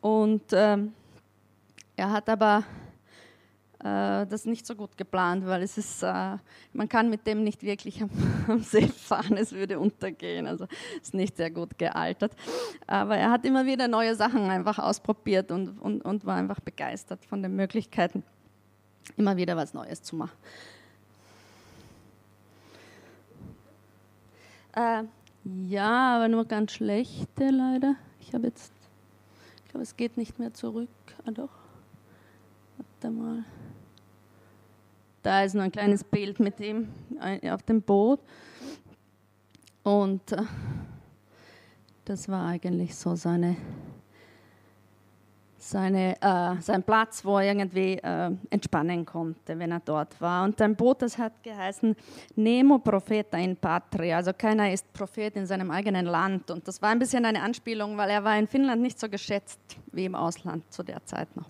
Und 0.00 0.42
ähm, 0.52 0.92
er 1.96 2.10
hat 2.10 2.28
aber 2.28 2.64
äh, 3.80 4.26
das 4.26 4.44
nicht 4.44 4.66
so 4.66 4.74
gut 4.74 4.96
geplant, 4.96 5.46
weil 5.46 5.62
es 5.62 5.78
ist, 5.78 6.02
äh, 6.02 6.36
man 6.72 6.88
kann 6.88 7.10
mit 7.10 7.26
dem 7.26 7.44
nicht 7.44 7.62
wirklich 7.62 8.02
am, 8.02 8.10
am, 8.48 8.60
See 8.60 8.88
fahren, 8.88 9.36
es 9.36 9.52
würde 9.52 9.78
untergehen. 9.78 10.46
Also 10.46 10.66
ist 11.00 11.14
nicht 11.14 11.36
sehr 11.36 11.50
gut 11.50 11.78
gealtert. 11.78 12.32
Aber 12.86 13.16
er 13.16 13.30
hat 13.30 13.44
immer 13.44 13.66
wieder 13.66 13.88
neue 13.88 14.14
Sachen 14.14 14.50
einfach 14.50 14.78
ausprobiert 14.78 15.50
und, 15.50 15.78
und, 15.80 16.02
und 16.04 16.24
war 16.24 16.36
einfach 16.36 16.60
begeistert 16.60 17.24
von 17.24 17.42
den 17.42 17.56
Möglichkeiten, 17.56 18.22
immer 19.16 19.36
wieder 19.36 19.56
was 19.56 19.74
Neues 19.74 20.02
zu 20.02 20.16
machen. 20.16 20.36
Äh, 24.72 25.04
ja, 25.68 26.16
aber 26.16 26.28
nur 26.28 26.44
ganz 26.44 26.72
schlechte 26.72 27.50
leider. 27.50 27.96
Ich 28.20 28.34
habe 28.34 28.46
jetzt, 28.46 28.72
ich 29.64 29.70
glaube, 29.70 29.82
es 29.82 29.96
geht 29.96 30.16
nicht 30.16 30.38
mehr 30.38 30.52
zurück. 30.54 30.88
Ah 31.24 31.30
doch. 31.30 31.50
Warte 32.76 33.10
mal. 33.14 33.44
Da 35.22 35.44
ist 35.44 35.54
noch 35.54 35.62
ein 35.62 35.72
kleines 35.72 36.04
Bild 36.04 36.40
mit 36.40 36.60
ihm 36.60 36.88
äh, 37.20 37.50
auf 37.50 37.62
dem 37.62 37.82
Boot. 37.82 38.20
Und 39.82 40.32
äh, 40.32 40.42
das 42.04 42.28
war 42.28 42.46
eigentlich 42.46 42.94
so 42.94 43.14
seine, 43.16 43.56
seine, 45.60 46.16
äh, 46.20 46.60
sein 46.60 46.82
Platz, 46.82 47.24
wo 47.24 47.38
er 47.38 47.52
irgendwie 47.52 47.98
äh, 47.98 48.30
entspannen 48.48 49.04
konnte, 49.04 49.58
wenn 49.58 49.70
er 49.70 49.80
dort 49.80 50.18
war. 50.20 50.44
Und 50.44 50.58
sein 50.58 50.74
Boot, 50.74 51.02
das 51.02 51.18
hat 51.18 51.42
geheißen 51.42 51.94
Nemo 52.36 52.78
Propheta 52.78 53.36
in 53.36 53.56
Patria, 53.56 54.16
also 54.16 54.32
keiner 54.32 54.72
ist 54.72 54.90
Prophet 54.92 55.36
in 55.36 55.46
seinem 55.46 55.70
eigenen 55.70 56.06
Land. 56.06 56.50
Und 56.50 56.66
das 56.66 56.80
war 56.80 56.88
ein 56.90 56.98
bisschen 56.98 57.24
eine 57.26 57.42
Anspielung, 57.42 57.96
weil 57.96 58.10
er 58.10 58.24
war 58.24 58.38
in 58.38 58.48
Finnland 58.48 58.80
nicht 58.80 58.98
so 58.98 59.08
geschätzt 59.08 59.60
wie 59.92 60.06
im 60.06 60.14
Ausland 60.14 60.64
zu 60.72 60.82
der 60.82 61.04
Zeit 61.04 61.34
noch. 61.36 61.48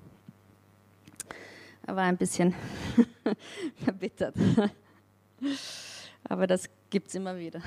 Er 1.87 1.97
war 1.97 2.05
ein 2.05 2.17
bisschen 2.17 2.55
verbittert. 3.77 4.35
Aber 6.25 6.47
das 6.47 6.69
gibt 6.91 7.09
es 7.09 7.15
immer 7.15 7.39
wieder. 7.39 7.61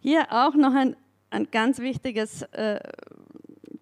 Hier 0.00 0.26
auch 0.30 0.54
noch 0.54 0.74
ein, 0.74 0.96
ein 1.30 1.50
ganz 1.50 1.78
wichtiges 1.78 2.42
äh, 2.42 2.78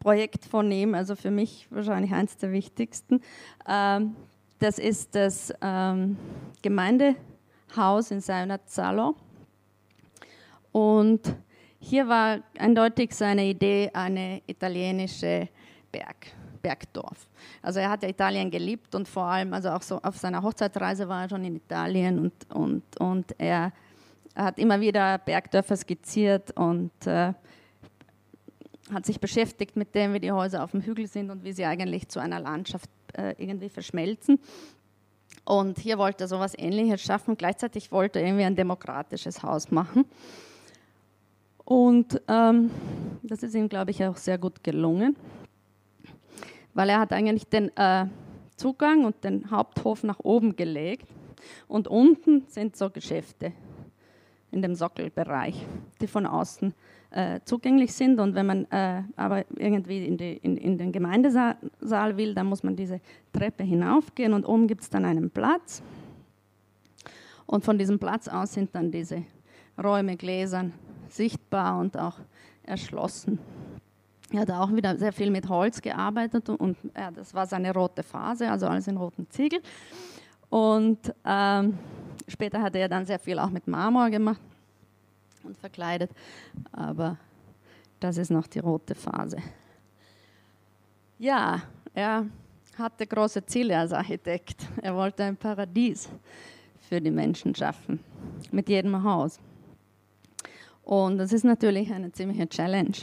Projekt 0.06 0.44
von 0.44 0.70
ihm, 0.70 0.94
also 0.94 1.16
für 1.16 1.32
mich 1.32 1.66
wahrscheinlich 1.68 2.12
eines 2.12 2.36
der 2.36 2.52
wichtigsten. 2.52 3.20
Ähm, 3.68 4.14
das 4.60 4.78
ist 4.78 5.16
das 5.16 5.52
ähm, 5.60 6.16
Gemeindehaus 6.62 8.12
in 8.12 8.20
Saunazalo. 8.20 9.16
Und 10.70 11.22
hier 11.80 12.06
war 12.06 12.38
eindeutig 12.56 13.16
seine 13.16 13.46
Idee 13.46 13.90
eine 13.92 14.42
italienische 14.46 15.48
Berg, 15.90 16.28
Bergdorf. 16.62 17.26
Also 17.60 17.80
er 17.80 17.90
hat 17.90 18.04
Italien 18.04 18.48
geliebt 18.48 18.94
und 18.94 19.08
vor 19.08 19.24
allem, 19.24 19.52
also 19.52 19.70
auch 19.70 19.82
so 19.82 20.00
auf 20.00 20.16
seiner 20.18 20.40
Hochzeitsreise 20.40 21.08
war 21.08 21.22
er 21.22 21.30
schon 21.30 21.44
in 21.44 21.56
Italien 21.56 22.20
und, 22.20 22.54
und, 22.54 23.00
und 23.00 23.34
er, 23.40 23.72
er 24.36 24.44
hat 24.44 24.60
immer 24.60 24.78
wieder 24.78 25.18
Bergdörfer 25.18 25.76
skizziert 25.76 26.56
und 26.56 26.92
äh, 27.08 27.32
hat 28.92 29.06
sich 29.06 29.20
beschäftigt 29.20 29.76
mit 29.76 29.94
dem, 29.94 30.12
wie 30.14 30.20
die 30.20 30.32
Häuser 30.32 30.62
auf 30.62 30.70
dem 30.70 30.80
Hügel 30.80 31.06
sind 31.06 31.30
und 31.30 31.44
wie 31.44 31.52
sie 31.52 31.64
eigentlich 31.64 32.08
zu 32.08 32.20
einer 32.20 32.40
Landschaft 32.40 32.90
äh, 33.14 33.34
irgendwie 33.38 33.68
verschmelzen. 33.68 34.38
Und 35.44 35.78
hier 35.78 35.98
wollte 35.98 36.24
er 36.24 36.28
so 36.28 36.36
etwas 36.36 36.58
Ähnliches 36.58 37.02
schaffen. 37.02 37.36
Gleichzeitig 37.36 37.92
wollte 37.92 38.20
er 38.20 38.26
irgendwie 38.26 38.44
ein 38.44 38.56
demokratisches 38.56 39.42
Haus 39.42 39.70
machen. 39.70 40.04
Und 41.64 42.20
ähm, 42.28 42.70
das 43.22 43.42
ist 43.42 43.54
ihm, 43.54 43.68
glaube 43.68 43.90
ich, 43.90 44.04
auch 44.04 44.16
sehr 44.16 44.38
gut 44.38 44.62
gelungen, 44.62 45.16
weil 46.74 46.88
er 46.88 47.00
hat 47.00 47.12
eigentlich 47.12 47.48
den 47.48 47.76
äh, 47.76 48.06
Zugang 48.56 49.04
und 49.04 49.24
den 49.24 49.50
Haupthof 49.50 50.04
nach 50.04 50.20
oben 50.20 50.54
gelegt 50.54 51.08
und 51.66 51.88
unten 51.88 52.44
sind 52.46 52.76
so 52.76 52.88
Geschäfte 52.88 53.52
in 54.52 54.62
dem 54.62 54.76
Sockelbereich, 54.76 55.66
die 56.00 56.06
von 56.06 56.24
außen 56.24 56.72
äh, 57.10 57.40
zugänglich 57.44 57.92
sind. 57.94 58.20
Und 58.20 58.34
wenn 58.34 58.46
man 58.46 58.64
äh, 58.70 59.02
aber 59.16 59.44
irgendwie 59.56 60.04
in, 60.04 60.16
die, 60.16 60.36
in, 60.36 60.56
in, 60.56 60.78
den 60.78 60.92
Gemeindesaal 60.92 61.56
will, 62.16 62.34
dann 62.34 62.46
muss 62.46 62.62
man 62.62 62.76
diese 62.76 63.00
Treppe 63.32 63.64
hinaufgehen 63.64 64.32
und 64.32 64.44
oben 64.44 64.66
gibt 64.66 64.82
es 64.82 64.90
dann 64.90 65.04
einen 65.04 65.30
Platz. 65.30 65.82
Und 67.46 67.64
von 67.64 67.78
diesem 67.78 67.98
Platz 67.98 68.28
aus 68.28 68.54
sind 68.54 68.74
dann 68.74 68.90
diese 68.90 69.22
Räume 69.82 70.16
gläsern 70.16 70.72
sichtbar 71.08 71.78
und 71.78 71.96
auch 71.98 72.18
erschlossen. 72.64 73.38
Er 74.32 74.40
hat 74.40 74.50
auch 74.50 74.72
wieder 74.74 74.96
sehr 74.96 75.12
viel 75.12 75.30
mit 75.30 75.48
Holz 75.48 75.80
gearbeitet 75.80 76.48
und 76.48 76.76
ja, 76.96 77.12
das 77.12 77.32
war 77.32 77.46
seine 77.46 77.72
rote 77.72 78.02
Phase, 78.02 78.50
also 78.50 78.66
alles 78.66 78.88
in 78.88 78.96
roten 78.96 79.30
Ziegel. 79.30 79.60
Und 80.48 81.14
ähm, 81.24 81.78
später 82.26 82.60
hat 82.60 82.74
er 82.74 82.88
dann 82.88 83.06
sehr 83.06 83.20
viel 83.20 83.38
auch 83.38 83.50
mit 83.50 83.68
Marmor 83.68 84.10
gemacht 84.10 84.40
und 85.46 85.56
verkleidet. 85.56 86.10
Aber 86.72 87.16
das 88.00 88.16
ist 88.18 88.30
noch 88.30 88.46
die 88.46 88.58
rote 88.58 88.94
Phase. 88.94 89.38
Ja, 91.18 91.62
er 91.94 92.26
hatte 92.78 93.06
große 93.06 93.44
Ziele 93.46 93.78
als 93.78 93.92
Architekt. 93.92 94.66
Er 94.82 94.94
wollte 94.94 95.24
ein 95.24 95.36
Paradies 95.36 96.08
für 96.88 97.00
die 97.00 97.10
Menschen 97.10 97.54
schaffen, 97.54 98.00
mit 98.50 98.68
jedem 98.68 99.02
Haus. 99.02 99.40
Und 100.84 101.18
das 101.18 101.32
ist 101.32 101.44
natürlich 101.44 101.92
eine 101.92 102.12
ziemliche 102.12 102.48
Challenge. 102.48 102.96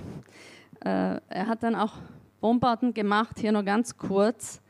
Äh, 0.86 1.20
er 1.28 1.48
hat 1.48 1.64
dann 1.64 1.76
auch 1.76 1.94
Wohnbauten 2.40 2.94
gemacht, 2.94 3.40
hier 3.40 3.52
nur 3.52 3.64
ganz 3.64 3.98
kurz, 3.98 4.62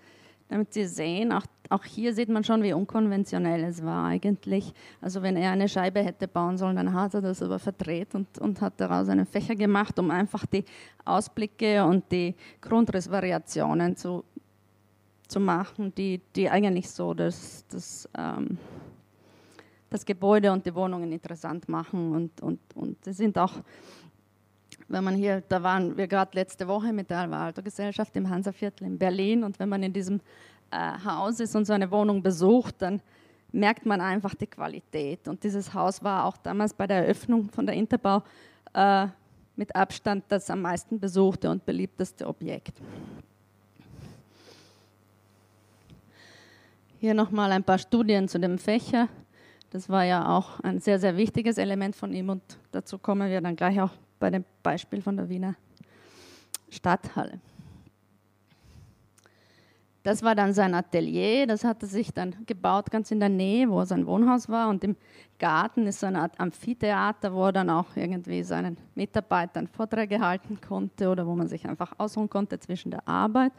damit 0.48 0.74
Sie 0.74 0.86
sehen, 0.86 1.32
auch 1.32 1.46
auch 1.70 1.84
hier 1.84 2.14
sieht 2.14 2.30
man 2.30 2.44
schon, 2.44 2.62
wie 2.64 2.74
unkonventionell 2.74 3.64
es 3.64 3.84
war 3.84 4.06
eigentlich. 4.06 4.74
Also 5.02 5.22
wenn 5.22 5.36
er 5.36 5.52
eine 5.52 5.70
Scheibe 5.70 6.02
hätte 6.02 6.28
bauen 6.28 6.58
sollen, 6.58 6.76
dann 6.76 6.94
hat 6.94 7.14
er 7.14 7.22
das 7.22 7.42
aber 7.42 7.60
verdreht 7.60 8.16
und, 8.16 8.38
und 8.40 8.62
hat 8.62 8.74
daraus 8.78 9.08
einen 9.10 9.26
Fächer 9.26 9.56
gemacht, 9.56 9.98
um 9.98 10.12
einfach 10.12 10.46
die 10.46 10.66
Ausblicke 11.06 11.86
und 11.86 12.12
die 12.12 12.36
Grundrissvariationen 12.62 13.96
zu, 13.96 14.24
zu 15.28 15.40
machen, 15.40 15.94
die, 15.96 16.22
die 16.36 16.50
eigentlich 16.50 16.90
so 16.90 17.14
das, 17.14 17.66
das, 17.70 18.10
ähm, 18.18 18.58
das 19.90 20.06
Gebäude 20.06 20.52
und 20.52 20.66
die 20.66 20.76
Wohnungen 20.76 21.12
interessant 21.12 21.70
machen. 21.70 22.14
Und, 22.14 22.42
und, 22.42 22.60
und 22.76 23.04
sie 23.06 23.14
sind 23.14 23.38
auch 23.38 23.54
wenn 24.88 25.04
man 25.04 25.16
hier, 25.16 25.42
da 25.48 25.64
waren 25.64 25.98
wir 25.98 26.08
gerade 26.08 26.32
letzte 26.34 26.68
Woche 26.68 26.94
mit 26.94 27.10
der 27.10 27.20
Alva 27.20 27.46
Alto 27.46 27.64
Gesellschaft 27.64 28.16
im 28.16 28.30
Hansaviertel 28.30 28.86
in 28.86 28.98
Berlin 28.98 29.44
und 29.44 29.60
wenn 29.60 29.70
man 29.70 29.82
in 29.82 29.94
diesem 29.94 30.20
Haus 31.06 31.40
ist 31.40 31.56
und 31.56 31.66
so 31.66 31.74
eine 31.74 31.90
Wohnung 31.92 32.22
besucht, 32.22 32.76
dann 32.80 33.02
merkt 33.52 33.86
man 33.86 34.02
einfach 34.02 34.34
die 34.34 34.48
Qualität. 34.48 35.28
Und 35.28 35.44
dieses 35.44 35.74
Haus 35.74 36.04
war 36.04 36.26
auch 36.26 36.38
damals 36.38 36.74
bei 36.74 36.88
der 36.88 36.98
Eröffnung 36.98 37.50
von 37.50 37.66
der 37.66 37.76
Interbau 37.76 38.24
äh, 38.74 39.08
mit 39.56 39.76
Abstand 39.76 40.26
das 40.30 40.50
am 40.50 40.62
meisten 40.62 41.00
besuchte 41.00 41.50
und 41.50 41.66
beliebteste 41.66 42.28
Objekt. 42.28 42.82
Hier 47.00 47.14
nochmal 47.14 47.52
ein 47.52 47.64
paar 47.64 47.78
Studien 47.78 48.28
zu 48.28 48.40
dem 48.40 48.58
Fächer. 48.58 49.10
Das 49.70 49.90
war 49.90 50.04
ja 50.04 50.38
auch 50.38 50.60
ein 50.62 50.80
sehr, 50.80 51.00
sehr 51.00 51.18
wichtiges 51.18 51.58
Element 51.58 51.96
von 51.96 52.14
ihm 52.14 52.30
und 52.30 52.42
dazu 52.72 52.98
kommen 52.98 53.30
wir 53.30 53.42
dann 53.42 53.56
gleich 53.56 53.80
auch 53.82 53.92
bei 54.20 54.30
dem 54.30 54.46
Beispiel 54.62 55.02
von 55.02 55.18
der 55.18 55.30
Wiener 55.30 55.56
Stadthalle. 56.70 57.40
Das 60.04 60.22
war 60.22 60.36
dann 60.36 60.54
sein 60.54 60.74
Atelier, 60.74 61.48
das 61.48 61.64
hatte 61.64 61.86
sich 61.86 62.14
dann 62.14 62.36
gebaut 62.46 62.92
ganz 62.92 63.10
in 63.10 63.22
der 63.22 63.30
Nähe, 63.30 63.70
wo 63.70 63.86
sein 63.86 64.06
Wohnhaus 64.06 64.50
war. 64.50 64.68
Und 64.68 64.84
im 64.84 64.98
Garten 65.40 65.88
ist 65.88 66.02
so 66.02 66.08
eine 66.08 66.20
Art 66.20 66.38
Amphitheater, 66.42 67.34
wo 67.34 67.46
er 67.46 67.54
dann 67.54 67.70
auch 67.70 67.96
irgendwie 67.96 68.44
seinen 68.44 68.78
Mitarbeitern 68.96 69.68
Vorträge 69.68 70.20
halten 70.20 70.60
konnte 70.60 71.08
oder 71.10 71.26
wo 71.26 71.36
man 71.36 71.48
sich 71.48 71.66
einfach 71.66 71.94
ausruhen 71.98 72.30
konnte 72.30 72.60
zwischen 72.60 72.92
der 72.92 73.08
Arbeit. 73.08 73.54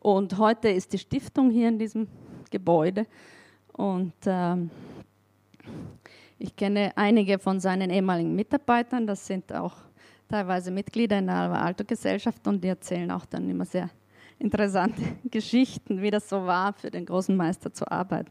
Und 0.00 0.36
heute 0.38 0.68
ist 0.68 0.92
die 0.92 0.98
Stiftung 0.98 1.50
hier 1.50 1.68
in 1.68 1.78
diesem 1.78 2.08
Gebäude. 2.50 3.06
Und 3.72 4.14
ähm, 4.26 4.70
ich 6.38 6.56
kenne 6.56 6.92
einige 6.96 7.38
von 7.38 7.60
seinen 7.60 7.90
ehemaligen 7.90 8.34
Mitarbeitern, 8.34 9.06
das 9.06 9.24
sind 9.24 9.52
auch 9.52 9.74
teilweise 10.28 10.72
Mitglieder 10.72 11.18
in 11.18 11.26
der 11.26 11.36
Alva 11.36 11.60
Alto 11.60 11.84
Gesellschaft 11.84 12.46
und 12.48 12.62
die 12.64 12.68
erzählen 12.68 13.10
auch 13.12 13.24
dann 13.24 13.48
immer 13.48 13.64
sehr 13.64 13.88
interessante 14.38 15.00
Geschichten, 15.30 16.02
wie 16.02 16.10
das 16.10 16.28
so 16.28 16.46
war, 16.46 16.72
für 16.72 16.90
den 16.90 17.06
großen 17.06 17.36
Meister 17.36 17.72
zu 17.72 17.90
arbeiten. 17.90 18.30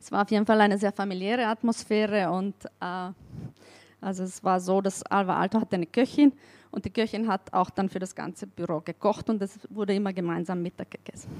Es 0.00 0.10
war 0.12 0.22
auf 0.22 0.30
jeden 0.30 0.46
Fall 0.46 0.60
eine 0.60 0.78
sehr 0.78 0.92
familiäre 0.92 1.46
Atmosphäre 1.46 2.30
und 2.30 2.54
äh, 2.80 3.10
also 4.00 4.22
es 4.22 4.42
war 4.44 4.60
so, 4.60 4.80
dass 4.80 5.02
Alva 5.02 5.38
Alto 5.38 5.60
hatte 5.60 5.76
eine 5.76 5.86
Köchin 5.86 6.32
und 6.70 6.84
die 6.84 6.90
Köchin 6.90 7.28
hat 7.28 7.52
auch 7.52 7.70
dann 7.70 7.88
für 7.88 7.98
das 7.98 8.14
ganze 8.14 8.46
Büro 8.46 8.80
gekocht 8.80 9.28
und 9.28 9.42
es 9.42 9.58
wurde 9.70 9.94
immer 9.94 10.12
gemeinsam 10.12 10.62
Mittag 10.62 10.90
gegessen. 10.90 11.30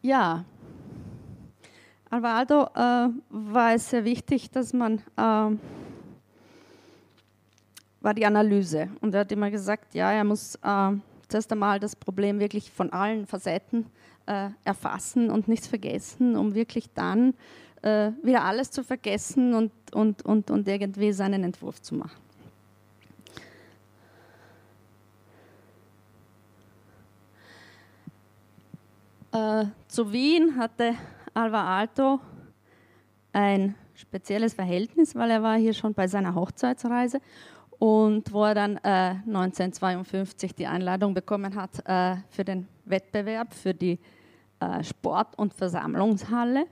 Ja, 0.00 0.44
Alva 2.10 2.38
Alto 2.38 2.64
äh, 2.74 3.08
war 3.30 3.74
es 3.74 3.88
sehr 3.88 4.04
wichtig, 4.04 4.50
dass 4.50 4.72
man 4.72 4.98
äh, 5.16 5.56
war 8.02 8.14
die 8.14 8.26
Analyse. 8.26 8.88
Und 9.00 9.14
er 9.14 9.20
hat 9.20 9.32
immer 9.32 9.50
gesagt, 9.50 9.94
ja, 9.94 10.12
er 10.12 10.24
muss 10.24 10.56
äh, 10.56 10.92
zuerst 11.28 11.50
einmal 11.52 11.80
das 11.80 11.96
Problem 11.96 12.40
wirklich 12.40 12.70
von 12.70 12.92
allen 12.92 13.26
Facetten 13.26 13.86
äh, 14.26 14.50
erfassen 14.64 15.30
und 15.30 15.48
nichts 15.48 15.66
vergessen, 15.66 16.36
um 16.36 16.54
wirklich 16.54 16.90
dann 16.94 17.34
äh, 17.82 18.10
wieder 18.22 18.44
alles 18.44 18.70
zu 18.70 18.84
vergessen 18.84 19.54
und, 19.54 19.72
und, 19.92 20.22
und, 20.24 20.50
und 20.50 20.68
irgendwie 20.68 21.12
seinen 21.12 21.44
Entwurf 21.44 21.80
zu 21.80 21.94
machen. 21.94 22.20
Äh, 29.32 29.64
zu 29.88 30.12
Wien 30.12 30.56
hatte 30.58 30.94
Alva 31.32 31.78
Alto 31.78 32.20
ein 33.32 33.74
spezielles 33.94 34.52
Verhältnis, 34.52 35.14
weil 35.14 35.30
er 35.30 35.42
war 35.42 35.56
hier 35.56 35.72
schon 35.72 35.94
bei 35.94 36.06
seiner 36.06 36.34
Hochzeitsreise 36.34 37.20
und 37.82 38.32
wo 38.32 38.44
er 38.44 38.54
dann 38.54 38.76
äh, 38.84 39.16
1952 39.26 40.54
die 40.54 40.68
Einladung 40.68 41.14
bekommen 41.14 41.56
hat 41.56 41.84
äh, 41.84 42.14
für 42.30 42.44
den 42.44 42.68
Wettbewerb 42.84 43.52
für 43.52 43.74
die 43.74 43.98
äh, 44.60 44.84
Sport- 44.84 45.36
und 45.36 45.52
Versammlungshalle 45.52 46.66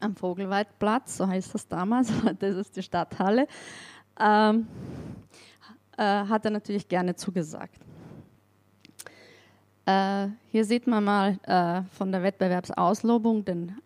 am 0.00 0.16
Vogelweidplatz, 0.16 1.16
so 1.16 1.28
heißt 1.28 1.54
das 1.54 1.68
damals, 1.68 2.10
heute 2.24 2.46
ist 2.46 2.74
die 2.74 2.82
Stadthalle. 2.82 3.46
ähm, 4.18 4.66
äh, 5.96 6.02
hat 6.02 6.44
er 6.44 6.50
natürlich 6.50 6.88
gerne 6.88 7.14
zugesagt. 7.14 7.78
Äh, 9.86 10.26
hier 10.48 10.64
sieht 10.64 10.88
man 10.88 11.04
mal 11.04 11.38
äh, 11.44 11.82
von 11.96 12.10
der 12.10 12.24
Wettbewerbsauslobung 12.24 13.44
den 13.44 13.76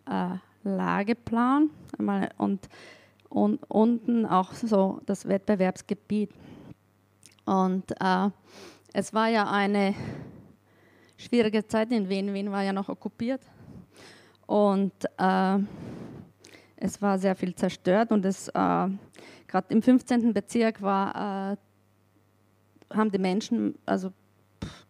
Lageplan 0.63 1.69
und, 2.37 2.67
und 3.35 3.61
unten 3.69 4.25
auch 4.25 4.53
so 4.53 5.01
das 5.05 5.27
Wettbewerbsgebiet. 5.27 6.31
Und 7.45 7.91
äh, 7.99 8.29
es 8.93 9.13
war 9.13 9.27
ja 9.27 9.51
eine 9.51 9.93
schwierige 11.17 11.67
Zeit 11.67 11.91
in 11.91 12.07
Wien. 12.07 12.33
Wien 12.33 12.49
war 12.49 12.63
ja 12.63 12.71
noch 12.71 12.87
okkupiert. 12.87 13.41
Und 14.47 14.93
äh, 15.17 15.57
es 16.77 17.01
war 17.01 17.19
sehr 17.19 17.35
viel 17.35 17.53
zerstört 17.55 18.13
und 18.13 18.23
äh, 18.23 18.29
gerade 18.51 19.67
im 19.67 19.81
15. 19.81 20.33
Bezirk 20.33 20.81
war, 20.81 21.51
äh, 21.51 22.95
haben 22.95 23.11
die 23.11 23.19
Menschen, 23.19 23.77
also 23.85 24.13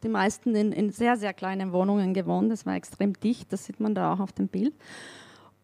die 0.04 0.10
meisten 0.10 0.54
in, 0.54 0.72
in, 0.72 0.92
sehr, 0.92 1.18
sehr 1.18 1.34
kleinen 1.34 1.72
Wohnungen 1.72 2.14
gewohnt. 2.14 2.52
Es 2.52 2.64
war 2.68 2.76
extrem 2.76 3.14
dicht, 3.14 3.52
das 3.52 3.66
sieht 3.66 3.80
man 3.80 3.96
da 3.96 4.14
auch 4.14 4.20
auf 4.20 4.34
dem 4.34 4.50
Bild. 4.50 4.76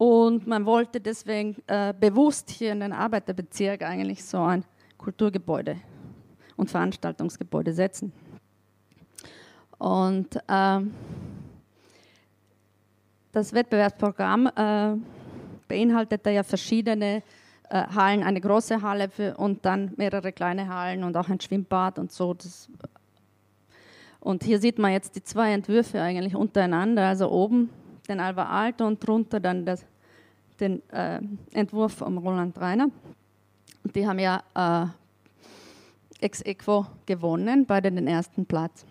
Und 0.02 0.48
man 0.48 0.66
wollte 0.66 1.00
deswegen 1.00 1.54
äh, 1.68 1.94
bewusst 1.94 2.50
hier 2.50 2.72
in 2.72 2.80
den 2.80 2.92
Arbeiterbezirk 2.92 3.82
eigentlich 3.82 4.24
so 4.24 4.38
ein 4.38 4.64
Kulturgebäude 4.98 5.76
und 6.56 6.68
Veranstaltungsgebäude 6.68 7.72
setzen. 7.72 8.12
Und 9.78 10.36
ähm, 10.48 10.92
das 13.30 13.52
Wettbewerbsprogramm 13.52 14.48
äh, 14.48 14.96
beinhaltete 15.68 16.30
ja 16.30 16.42
verschiedene 16.42 17.22
äh, 17.70 17.86
Hallen, 17.94 18.24
eine 18.24 18.40
große 18.40 18.82
Halle 18.82 19.08
für, 19.08 19.36
und 19.36 19.64
dann 19.64 19.92
mehrere 19.96 20.32
kleine 20.32 20.68
Hallen 20.68 21.04
und 21.04 21.16
auch 21.16 21.28
ein 21.28 21.38
Schwimmbad 21.38 22.00
und 22.00 22.10
so. 22.10 22.34
Das, 22.34 22.68
und 24.18 24.42
hier 24.42 24.58
sieht 24.58 24.80
man 24.80 24.90
jetzt 24.90 25.14
die 25.14 25.22
zwei 25.22 25.52
Entwürfe 25.52 26.02
eigentlich 26.02 26.34
untereinander, 26.34 27.06
also 27.06 27.30
oben 27.30 27.70
den 28.08 28.18
Alva 28.18 28.46
Alto 28.46 28.84
und 28.84 29.06
drunter 29.06 29.38
dann 29.38 29.64
das, 29.64 29.86
den 30.62 30.88
äh, 30.90 31.20
Entwurf 31.52 31.94
von 31.94 32.16
Roland 32.16 32.58
Reiner. 32.58 32.88
Die 33.94 34.06
haben 34.06 34.18
ja 34.18 34.42
äh, 34.54 36.24
ex 36.24 36.40
equo 36.42 36.86
gewonnen, 37.04 37.66
beide 37.66 37.90
den 37.90 38.06
ersten 38.06 38.46
Platz. 38.46 38.86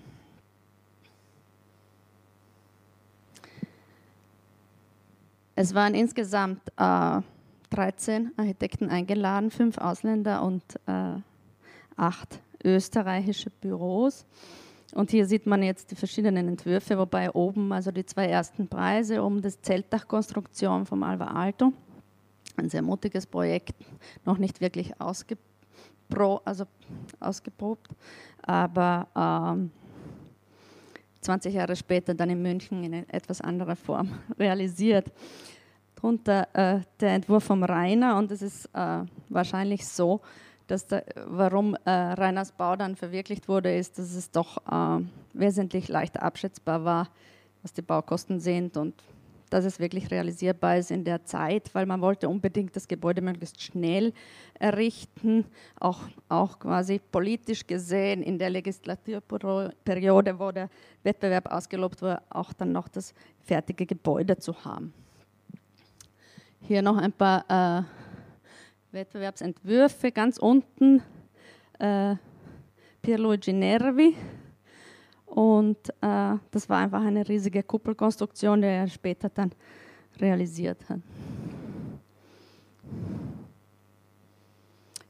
Es 5.55 5.73
waren 5.73 5.95
insgesamt 5.95 6.62
äh, 6.77 7.21
13 7.69 8.31
Architekten 8.38 8.89
eingeladen, 8.89 9.49
fünf 9.49 9.77
Ausländer 9.77 10.43
und 10.43 10.63
äh, 10.88 11.15
acht 11.95 12.39
österreichische 12.63 13.49
Büros. 13.49 14.25
Und 14.93 15.12
hier 15.12 15.25
sieht 15.25 15.45
man 15.45 15.63
jetzt 15.63 15.91
die 15.91 15.95
verschiedenen 15.95 16.47
Entwürfe, 16.47 16.97
wobei 16.97 17.32
oben 17.32 17.71
also 17.71 17.91
die 17.91 18.06
zwei 18.06 18.25
ersten 18.25 18.67
Preise, 18.67 19.23
um 19.23 19.41
das 19.41 19.62
Zeltdachkonstruktion 19.62 20.86
vom 20.86 21.04
Alva 21.04 21.25
Alto, 21.27 21.71
ein 22.58 22.69
sehr 22.69 22.82
mutiges 22.82 23.25
Projekt, 23.25 23.75
noch 24.25 24.38
nicht 24.38 24.60
wirklich 24.60 24.99
ausgepro, 24.99 26.41
also 26.43 26.65
ausgeprobt, 27.19 27.88
aber 28.41 29.08
ähm, 29.15 29.71
20 31.21 31.54
Jahre 31.54 31.75
später 31.75 32.13
dann 32.13 32.30
in 32.30 32.41
München 32.41 32.84
in 32.84 33.08
etwas 33.10 33.39
anderer 33.41 33.75
Form 33.75 34.10
realisiert. 34.39 35.12
Darunter 35.95 36.47
äh, 36.54 36.82
der 36.99 37.13
Entwurf 37.13 37.43
vom 37.43 37.63
Rainer 37.63 38.17
und 38.17 38.32
es 38.32 38.41
ist 38.41 38.65
äh, 38.73 39.04
wahrscheinlich 39.30 39.88
so, 39.88 40.19
dass 40.67 40.88
der, 40.88 41.06
warum 41.28 41.76
äh, 41.86 41.89
Rainers 41.89 42.52
Bau 42.52 42.76
dann 42.76 42.95
verwirklicht 42.95 43.47
wurde, 43.47 43.76
ist, 43.76 44.00
dass 44.00 44.13
es 44.13 44.32
doch 44.32 44.58
äh, 44.67 45.04
wesentlich 45.34 45.88
leichter 45.88 46.24
abschätzbar 46.24 46.86
war, 46.86 47.10
was 47.62 47.74
die 47.74 47.82
Baukosten 47.82 48.39
sind 48.39 48.78
und 48.78 48.95
dass 49.52 49.65
es 49.65 49.80
wirklich 49.80 50.10
realisierbar 50.10 50.78
ist 50.78 50.91
in 50.91 51.04
der 51.04 51.26
Zeit, 51.26 51.76
weil 51.76 51.86
man 51.86 52.00
wollte 52.00 52.30
unbedingt 52.30 52.74
das 52.76 52.88
Gebäude 52.88 53.21
möglichst 53.21 53.62
schnell 53.62 54.13
errichten, 54.58 55.45
auch, 55.78 56.00
auch 56.30 56.58
quasi 56.58 57.02
politisch 57.12 57.67
gesehen 57.67 58.24
in 58.24 58.39
der 58.39 58.50
Legislaturperiode, 58.50 60.39
wo 60.39 60.52
der 60.52 60.69
Wettbewerb 61.04 61.52
ausgelobt 61.52 62.02
wurde, 62.02 62.21
auch 62.30 62.54
dann 62.54 62.71
noch 62.71 62.88
das 62.88 63.13
fertige 63.43 63.86
Gebäude 63.86 64.38
zu 64.38 64.63
haben. 64.63 64.93
Hier 66.62 66.82
noch 66.82 66.95
ein 66.95 67.12
paar 67.12 67.43
äh, 67.50 67.84
Wettbewerbsentwürfe, 68.91 70.12
ganz 70.12 70.38
unten 70.38 71.01
äh, 71.80 72.15
Pierluigi 73.01 73.54
Nervi, 73.54 74.15
und 75.32 75.77
äh, 76.01 76.36
das 76.51 76.67
war 76.67 76.80
einfach 76.80 77.01
eine 77.01 77.25
riesige 77.25 77.63
Kuppelkonstruktion, 77.63 78.62
die 78.62 78.67
er 78.67 78.88
später 78.89 79.30
dann 79.30 79.54
realisiert 80.19 80.89
hat. 80.89 80.99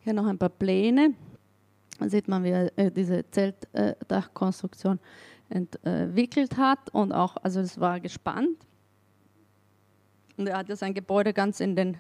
Hier 0.01 0.13
noch 0.13 0.27
ein 0.27 0.37
paar 0.37 0.49
Pläne. 0.49 1.15
Da 1.97 2.07
sieht 2.07 2.27
man, 2.27 2.43
wie 2.43 2.49
er 2.49 2.77
äh, 2.77 2.91
diese 2.91 3.25
Zeltdachkonstruktion 3.31 4.99
entwickelt 5.49 6.55
hat. 6.55 6.91
Und 6.91 7.13
auch, 7.13 7.37
also 7.37 7.59
es 7.59 7.79
war 7.79 7.99
gespannt. 7.99 8.67
Und 10.37 10.45
er 10.45 10.59
hat 10.59 10.69
ja 10.69 10.75
sein 10.75 10.93
Gebäude 10.93 11.33
ganz 11.33 11.59
in 11.59 11.75
den, 11.75 11.97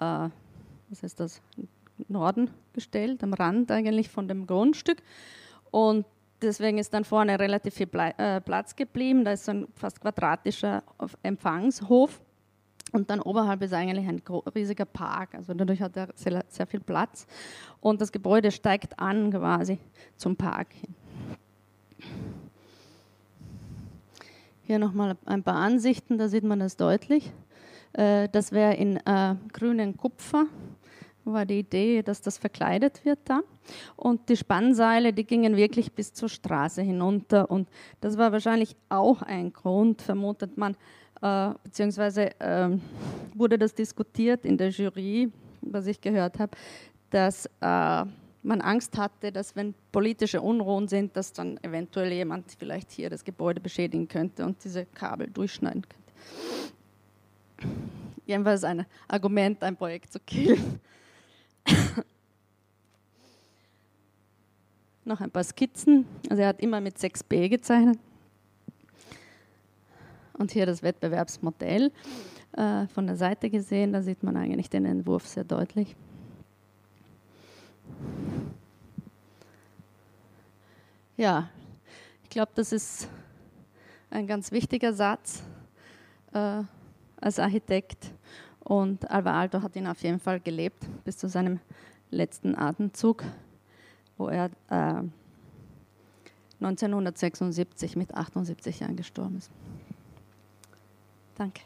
äh, 0.00 0.28
was 0.90 1.02
ist 1.02 1.20
das, 1.20 1.40
Norden 2.08 2.50
gestellt, 2.72 3.22
am 3.24 3.34
Rand 3.34 3.70
eigentlich 3.70 4.08
von 4.08 4.28
dem 4.28 4.46
Grundstück. 4.46 5.02
Und 5.70 6.06
Deswegen 6.40 6.78
ist 6.78 6.94
dann 6.94 7.04
vorne 7.04 7.38
relativ 7.38 7.74
viel 7.74 7.88
äh, 7.92 8.40
Platz 8.40 8.76
geblieben. 8.76 9.24
Da 9.24 9.32
ist 9.32 9.44
so 9.44 9.52
ein 9.52 9.68
fast 9.74 10.00
quadratischer 10.00 10.82
Empfangshof. 11.22 12.20
Und 12.92 13.10
dann 13.10 13.20
oberhalb 13.20 13.62
ist 13.62 13.74
eigentlich 13.74 14.06
ein 14.06 14.22
riesiger 14.54 14.84
Park. 14.84 15.34
Also 15.34 15.52
dadurch 15.52 15.82
hat 15.82 15.96
er 15.96 16.08
sehr, 16.14 16.44
sehr 16.48 16.66
viel 16.66 16.80
Platz. 16.80 17.26
Und 17.80 18.00
das 18.00 18.12
Gebäude 18.12 18.50
steigt 18.50 18.98
an 18.98 19.32
quasi 19.32 19.78
zum 20.16 20.36
Park 20.36 20.68
hin. 20.72 20.94
Hier 24.62 24.78
nochmal 24.78 25.16
ein 25.24 25.42
paar 25.42 25.56
Ansichten, 25.56 26.18
da 26.18 26.28
sieht 26.28 26.44
man 26.44 26.60
das 26.60 26.76
deutlich. 26.76 27.32
Äh, 27.94 28.28
das 28.28 28.52
wäre 28.52 28.74
in 28.74 28.98
äh, 28.98 29.34
grünen 29.52 29.96
Kupfer 29.96 30.46
war 31.32 31.46
die 31.46 31.60
Idee, 31.60 32.02
dass 32.02 32.20
das 32.20 32.38
verkleidet 32.38 33.04
wird 33.04 33.20
da. 33.24 33.40
Und 33.96 34.28
die 34.28 34.36
Spannseile, 34.36 35.12
die 35.12 35.24
gingen 35.24 35.56
wirklich 35.56 35.92
bis 35.92 36.12
zur 36.12 36.28
Straße 36.28 36.82
hinunter. 36.82 37.50
Und 37.50 37.68
das 38.00 38.16
war 38.18 38.32
wahrscheinlich 38.32 38.76
auch 38.88 39.22
ein 39.22 39.52
Grund, 39.52 40.02
vermutet 40.02 40.56
man, 40.56 40.76
äh, 41.22 41.50
beziehungsweise 41.62 42.38
äh, 42.40 42.70
wurde 43.34 43.58
das 43.58 43.74
diskutiert 43.74 44.44
in 44.44 44.56
der 44.56 44.70
Jury, 44.70 45.30
was 45.60 45.86
ich 45.86 46.00
gehört 46.00 46.38
habe, 46.38 46.56
dass 47.10 47.46
äh, 47.60 48.04
man 48.42 48.60
Angst 48.60 48.96
hatte, 48.96 49.32
dass 49.32 49.54
wenn 49.56 49.74
politische 49.92 50.40
Unruhen 50.40 50.88
sind, 50.88 51.16
dass 51.16 51.32
dann 51.32 51.58
eventuell 51.62 52.12
jemand 52.12 52.50
vielleicht 52.58 52.90
hier 52.90 53.10
das 53.10 53.24
Gebäude 53.24 53.60
beschädigen 53.60 54.08
könnte 54.08 54.44
und 54.44 54.62
diese 54.64 54.86
Kabel 54.86 55.28
durchschneiden 55.28 55.82
könnte. 55.82 56.08
Jedenfalls 58.26 58.64
ein 58.64 58.86
Argument, 59.08 59.62
ein 59.62 59.76
Projekt 59.76 60.12
zu 60.12 60.20
killen. 60.20 60.80
Noch 65.04 65.20
ein 65.20 65.30
paar 65.30 65.44
Skizzen. 65.44 66.06
Also 66.28 66.42
er 66.42 66.48
hat 66.48 66.60
immer 66.60 66.80
mit 66.80 66.96
6b 66.96 67.48
gezeichnet. 67.48 67.98
Und 70.34 70.52
hier 70.52 70.66
das 70.66 70.82
Wettbewerbsmodell 70.82 71.90
äh, 72.52 72.86
von 72.88 73.06
der 73.06 73.16
Seite 73.16 73.50
gesehen. 73.50 73.92
Da 73.92 74.02
sieht 74.02 74.22
man 74.22 74.36
eigentlich 74.36 74.70
den 74.70 74.84
Entwurf 74.84 75.26
sehr 75.26 75.44
deutlich. 75.44 75.96
Ja, 81.16 81.50
ich 82.22 82.30
glaube, 82.30 82.52
das 82.54 82.70
ist 82.70 83.08
ein 84.10 84.26
ganz 84.26 84.52
wichtiger 84.52 84.92
Satz 84.92 85.42
äh, 86.32 86.62
als 87.20 87.38
Architekt 87.40 88.12
und 88.68 89.10
Alva 89.10 89.32
Alto 89.32 89.62
hat 89.62 89.76
ihn 89.76 89.86
auf 89.86 90.02
jeden 90.02 90.20
Fall 90.20 90.40
gelebt 90.40 90.86
bis 91.04 91.16
zu 91.16 91.26
seinem 91.26 91.58
letzten 92.10 92.54
Atemzug, 92.54 93.24
wo 94.18 94.28
er 94.28 94.50
äh, 94.68 95.02
1976 96.60 97.96
mit 97.96 98.14
78 98.14 98.80
Jahren 98.80 98.96
gestorben 98.96 99.38
ist. 99.38 99.50
Danke. 101.36 101.62